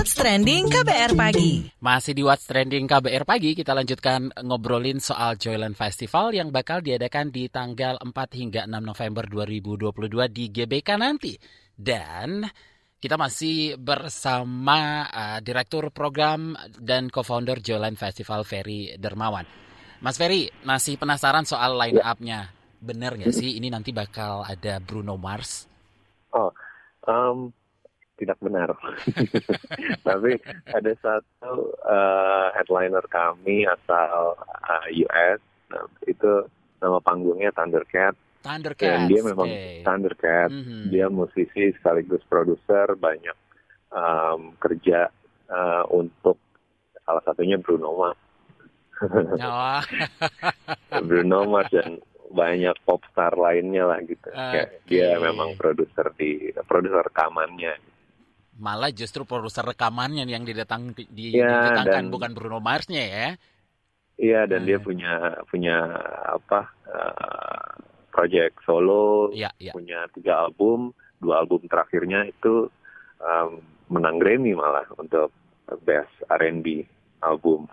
What's 0.00 0.16
Trending 0.16 0.72
KBR 0.72 1.12
Pagi. 1.12 1.60
Masih 1.76 2.16
di 2.16 2.24
What's 2.24 2.48
Trending 2.48 2.88
KBR 2.88 3.28
Pagi, 3.28 3.52
kita 3.52 3.76
lanjutkan 3.76 4.32
ngobrolin 4.32 4.96
soal 4.96 5.36
Joyland 5.36 5.76
Festival 5.76 6.32
yang 6.32 6.48
bakal 6.48 6.80
diadakan 6.80 7.28
di 7.28 7.52
tanggal 7.52 8.00
4 8.00 8.08
hingga 8.32 8.64
6 8.64 8.80
November 8.80 9.28
2022 9.28 10.24
di 10.32 10.48
GBK 10.56 10.88
nanti. 10.96 11.36
Dan 11.76 12.48
kita 12.96 13.20
masih 13.20 13.76
bersama 13.76 15.04
uh, 15.04 15.38
Direktur 15.44 15.92
Program 15.92 16.56
dan 16.80 17.12
Co-Founder 17.12 17.60
Joyland 17.60 18.00
Festival, 18.00 18.40
Ferry 18.48 18.96
Dermawan. 18.96 19.44
Mas 20.00 20.16
Ferry, 20.16 20.48
masih 20.64 20.96
penasaran 20.96 21.44
soal 21.44 21.76
line 21.76 22.00
up-nya. 22.00 22.48
Bener 22.80 23.20
nggak 23.20 23.36
sih 23.36 23.60
ini 23.60 23.68
nanti 23.68 23.92
bakal 23.92 24.48
ada 24.48 24.80
Bruno 24.80 25.20
Mars? 25.20 25.68
Oh, 26.32 26.48
um, 27.04 27.52
tidak 28.20 28.36
benar. 28.44 28.76
Tapi 30.06 30.36
ada 30.68 30.92
satu 31.00 31.72
uh, 31.88 32.52
headliner 32.52 33.04
kami 33.08 33.64
asal 33.64 34.36
uh, 34.36 34.86
US, 34.92 35.40
nah, 35.72 35.88
itu 36.04 36.44
nama 36.84 37.00
panggungnya 37.00 37.48
Thundercat. 37.56 38.12
Thundercat. 38.44 38.84
Dan 38.84 39.00
dia 39.08 39.20
memang 39.24 39.48
okay. 39.48 39.80
Thundercat. 39.80 40.50
Mm-hmm. 40.52 40.82
Dia 40.92 41.06
musisi 41.08 41.72
sekaligus 41.80 42.20
produser, 42.28 42.92
banyak 43.00 43.36
um, 43.92 44.52
kerja 44.60 45.08
uh, 45.48 45.84
untuk 45.88 46.36
salah 47.04 47.24
satunya 47.24 47.56
Bruno 47.56 47.96
Mars. 47.96 48.20
oh. 49.40 49.80
Bruno 51.08 51.48
Mars 51.48 51.72
dan 51.72 51.96
banyak 52.30 52.76
pop 52.86 53.02
star 53.10 53.34
lainnya 53.34 53.90
lah 53.90 53.98
gitu. 54.06 54.30
Okay. 54.30 54.52
Kayak 54.54 54.68
dia 54.86 55.08
memang 55.18 55.58
produser 55.58 56.14
di 56.14 56.54
produser 56.62 57.02
rekamannya 57.02 57.89
malah 58.60 58.92
justru 58.92 59.24
produser 59.24 59.64
rekamannya 59.64 60.28
yang 60.28 60.44
didatang 60.44 60.92
di, 60.92 61.34
ya, 61.34 61.48
didatangkan 61.48 62.06
dan, 62.06 62.12
bukan 62.12 62.30
Bruno 62.36 62.60
Mars-nya 62.60 63.02
ya. 63.02 63.28
Iya 64.20 64.40
dan 64.44 64.62
hmm. 64.62 64.68
dia 64.68 64.78
punya 64.78 65.14
punya 65.48 65.76
apa 66.28 66.60
uh, 66.92 67.72
project 68.12 68.60
solo, 68.68 69.32
ya, 69.32 69.48
ya. 69.56 69.72
punya 69.72 70.04
tiga 70.12 70.44
album, 70.44 70.92
dua 71.16 71.40
album 71.40 71.64
terakhirnya 71.64 72.28
itu 72.28 72.68
um, 73.24 73.64
menang 73.88 74.20
Grammy 74.20 74.52
malah 74.52 74.84
untuk 75.00 75.32
best 75.82 76.12
R&B 76.28 76.84
album 77.24 77.64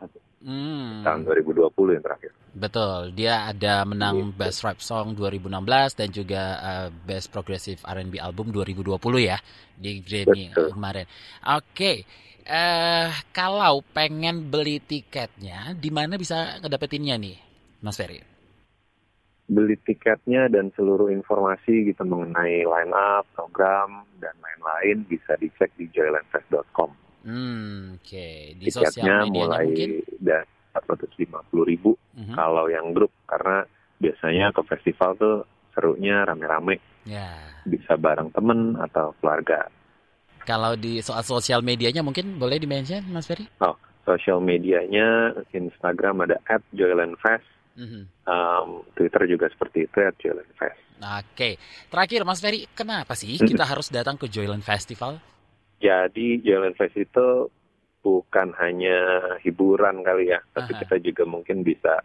hmm. 0.44 1.06
tahun 1.06 1.22
2020 1.26 1.96
yang 1.98 2.04
terakhir. 2.06 2.32
Betul, 2.58 3.14
dia 3.14 3.54
ada 3.54 3.86
menang 3.86 4.34
gitu. 4.34 4.38
Best 4.42 4.66
Rap 4.66 4.82
Song 4.82 5.14
2016 5.14 5.94
dan 5.94 6.10
juga 6.10 6.42
uh, 6.58 6.88
Best 7.06 7.30
Progressive 7.30 7.78
R&B 7.86 8.18
Album 8.18 8.50
2020 8.50 8.98
ya 9.22 9.38
di 9.78 10.02
Grammy 10.02 10.50
Betul. 10.50 10.74
kemarin. 10.74 11.06
Oke, 11.54 11.62
okay. 11.70 11.98
uh, 12.50 13.14
kalau 13.30 13.86
pengen 13.94 14.50
beli 14.50 14.82
tiketnya, 14.82 15.78
di 15.78 15.94
mana 15.94 16.18
bisa 16.18 16.58
ngedapetinnya 16.58 17.16
nih, 17.22 17.38
Mas 17.86 17.94
Ferry? 17.94 18.26
Beli 19.48 19.78
tiketnya 19.80 20.50
dan 20.50 20.74
seluruh 20.76 21.14
informasi 21.14 21.94
gitu 21.94 22.04
mengenai 22.04 22.66
line 22.66 22.94
up, 22.98 23.24
program 23.38 24.04
dan 24.18 24.34
lain-lain 24.42 25.06
bisa 25.08 25.38
dicek 25.40 25.72
di 25.78 25.88
joylandfest.com. 25.94 27.08
Hmm, 27.28 28.00
oke. 28.00 28.08
Okay. 28.08 28.56
Di 28.56 28.72
Tiketnya 28.72 29.28
mulai 29.28 29.68
dari 30.28 30.48
450 30.76 31.32
ribu 31.64 31.96
uh-huh. 31.96 32.36
kalau 32.36 32.68
yang 32.68 32.92
grup 32.92 33.10
karena 33.26 33.64
biasanya 33.98 34.52
ke 34.52 34.62
festival 34.68 35.16
tuh 35.16 35.36
serunya 35.72 36.28
rame-rame 36.28 36.78
Ya. 37.08 37.40
Bisa 37.64 37.96
bareng 37.96 38.30
temen 38.36 38.76
atau 38.76 39.16
keluarga. 39.24 39.72
Kalau 40.44 40.76
di 40.76 41.00
soal 41.00 41.24
sosial 41.24 41.64
medianya 41.64 42.04
mungkin 42.04 42.36
boleh 42.36 42.60
dimention, 42.60 43.04
Mas 43.12 43.28
Ferry? 43.28 43.48
Oh, 43.64 43.76
sosial 44.04 44.44
medianya 44.44 45.36
Instagram 45.56 46.28
ada 46.28 46.40
@joylandfest. 46.76 47.48
Mm 47.78 47.88
-hmm. 47.88 48.04
um, 48.26 48.70
Twitter 48.96 49.24
juga 49.28 49.48
seperti 49.52 49.88
itu 49.88 49.98
@joylandfest. 50.20 50.80
Oke, 50.98 51.62
terakhir 51.92 52.26
Mas 52.26 52.40
Ferry, 52.44 52.68
kenapa 52.76 53.16
sih 53.16 53.40
kita 53.50 53.64
harus 53.64 53.88
datang 53.92 54.20
ke 54.20 54.28
Joyland 54.28 54.64
Festival? 54.64 55.20
Jadi 55.78 56.42
Joyland 56.42 56.74
Fest 56.74 56.98
itu 56.98 57.54
bukan 58.08 58.56
hanya 58.64 59.00
hiburan 59.44 60.00
kali 60.00 60.32
ya, 60.32 60.40
tapi 60.56 60.72
Aha. 60.72 60.80
kita 60.88 60.96
juga 61.04 61.28
mungkin 61.28 61.68
bisa 61.68 62.00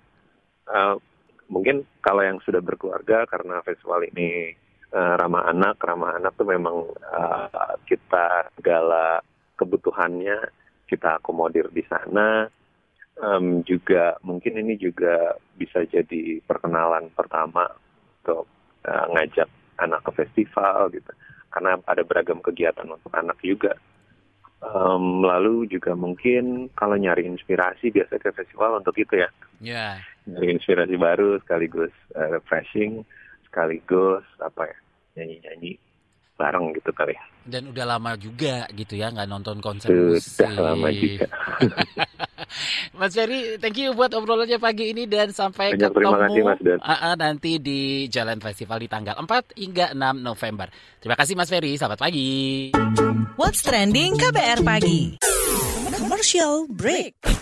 uh, 0.66 0.98
mungkin 1.46 1.86
kalau 2.02 2.26
yang 2.26 2.42
sudah 2.42 2.58
berkeluarga 2.58 3.22
karena 3.30 3.62
festival 3.62 4.02
ini 4.02 4.50
uh, 4.90 5.14
ramah 5.14 5.46
anak, 5.46 5.78
ramah 5.78 6.18
anak 6.18 6.34
tuh 6.34 6.50
memang 6.50 6.90
uh, 6.90 7.78
kita 7.86 8.50
segala 8.58 9.22
kebutuhannya 9.54 10.50
kita 10.90 11.22
akomodir 11.22 11.70
di 11.70 11.86
sana. 11.86 12.50
Um, 13.12 13.60
juga 13.62 14.16
mungkin 14.24 14.56
ini 14.56 14.74
juga 14.80 15.36
bisa 15.54 15.84
jadi 15.86 16.40
perkenalan 16.42 17.12
pertama 17.12 17.68
untuk 18.18 18.48
uh, 18.88 19.06
ngajak 19.12 19.46
anak 19.78 20.00
ke 20.08 20.24
festival 20.24 20.88
gitu, 20.90 21.12
karena 21.52 21.76
ada 21.84 22.02
beragam 22.02 22.40
kegiatan 22.40 22.88
untuk 22.88 23.12
anak 23.12 23.36
juga. 23.44 23.76
Um, 24.62 25.26
lalu 25.26 25.66
juga 25.66 25.98
mungkin 25.98 26.70
kalau 26.78 26.94
nyari 26.94 27.26
inspirasi 27.26 27.90
biasa 27.90 28.14
ke 28.22 28.30
festival 28.30 28.78
untuk 28.78 28.94
itu 28.94 29.18
ya. 29.18 29.28
Yeah. 29.58 29.98
Nyari 30.30 30.54
inspirasi 30.54 30.94
baru 30.94 31.42
sekaligus 31.42 31.90
uh, 32.14 32.30
refreshing, 32.30 33.02
sekaligus 33.50 34.22
apa 34.38 34.70
ya 34.70 34.78
nyanyi-nyanyi 35.18 35.76
bareng 36.42 36.74
gitu 36.74 36.90
kali 36.90 37.14
ya. 37.14 37.22
Dan 37.42 37.70
udah 37.70 37.86
lama 37.86 38.18
juga 38.18 38.66
gitu 38.74 38.98
ya 38.98 39.14
nggak 39.14 39.28
nonton 39.30 39.62
konser 39.62 39.90
Sudah 39.90 40.18
musik. 40.18 40.58
lama 40.58 40.88
juga. 40.90 41.26
Mas 42.98 43.14
Ferry, 43.14 43.56
thank 43.62 43.78
you 43.78 43.94
buat 43.94 44.12
obrolannya 44.12 44.58
pagi 44.58 44.92
ini 44.92 45.08
dan 45.08 45.30
sampai 45.32 45.72
Banyak 45.74 45.90
ketemu 45.90 45.96
terima 45.96 46.18
kasih, 46.26 46.42
Mas 46.44 46.60
Dan. 46.60 46.78
Uh, 46.82 46.92
uh, 46.92 47.14
nanti 47.16 47.52
di 47.62 47.80
Jalan 48.10 48.38
Festival 48.42 48.78
di 48.82 48.88
tanggal 48.90 49.14
4 49.16 49.56
hingga 49.58 49.86
6 49.96 50.20
November. 50.20 50.66
Terima 51.00 51.16
kasih 51.16 51.34
Mas 51.38 51.48
Ferry, 51.48 51.72
selamat 51.78 51.98
pagi. 51.98 52.30
What's 53.38 53.64
trending 53.64 54.18
KBR 54.20 54.60
pagi? 54.62 55.16
Commercial 55.96 56.68
break. 56.68 57.41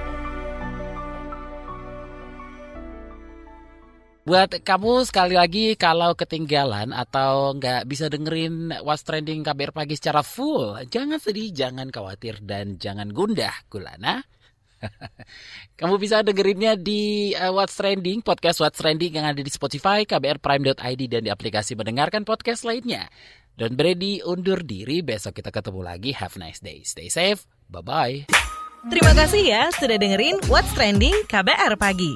Buat 4.31 4.63
kamu 4.63 5.03
sekali 5.03 5.35
lagi 5.35 5.75
kalau 5.75 6.15
ketinggalan 6.15 6.95
atau 6.95 7.51
nggak 7.51 7.83
bisa 7.83 8.07
dengerin 8.07 8.71
What's 8.79 9.03
Trending 9.03 9.43
KBR 9.43 9.75
Pagi 9.75 9.99
secara 9.99 10.23
full, 10.23 10.79
jangan 10.87 11.19
sedih, 11.19 11.51
jangan 11.51 11.91
khawatir, 11.91 12.39
dan 12.39 12.79
jangan 12.79 13.11
gundah, 13.11 13.51
Gulana. 13.67 14.23
Kamu 15.83 15.99
bisa 15.99 16.23
dengerinnya 16.23 16.79
di 16.79 17.35
uh, 17.35 17.51
What's 17.51 17.75
Trending, 17.75 18.23
podcast 18.23 18.63
What's 18.63 18.79
Trending 18.79 19.19
yang 19.19 19.27
ada 19.27 19.43
di 19.43 19.51
Spotify, 19.51 20.07
kbrprime.id, 20.07 21.01
dan 21.11 21.27
di 21.27 21.31
aplikasi 21.35 21.75
mendengarkan 21.75 22.23
podcast 22.23 22.63
lainnya. 22.63 23.11
Don't 23.59 23.75
ready, 23.75 24.23
undur 24.23 24.63
diri, 24.63 25.03
besok 25.03 25.43
kita 25.43 25.51
ketemu 25.51 25.83
lagi. 25.83 26.15
Have 26.15 26.39
a 26.39 26.47
nice 26.47 26.63
day. 26.63 26.87
Stay 26.87 27.11
safe. 27.11 27.43
Bye-bye. 27.67 28.31
Terima 28.95 29.11
kasih 29.11 29.43
ya 29.43 29.67
sudah 29.75 29.99
dengerin 29.99 30.39
What's 30.47 30.71
Trending 30.71 31.27
KBR 31.27 31.75
Pagi. 31.75 32.15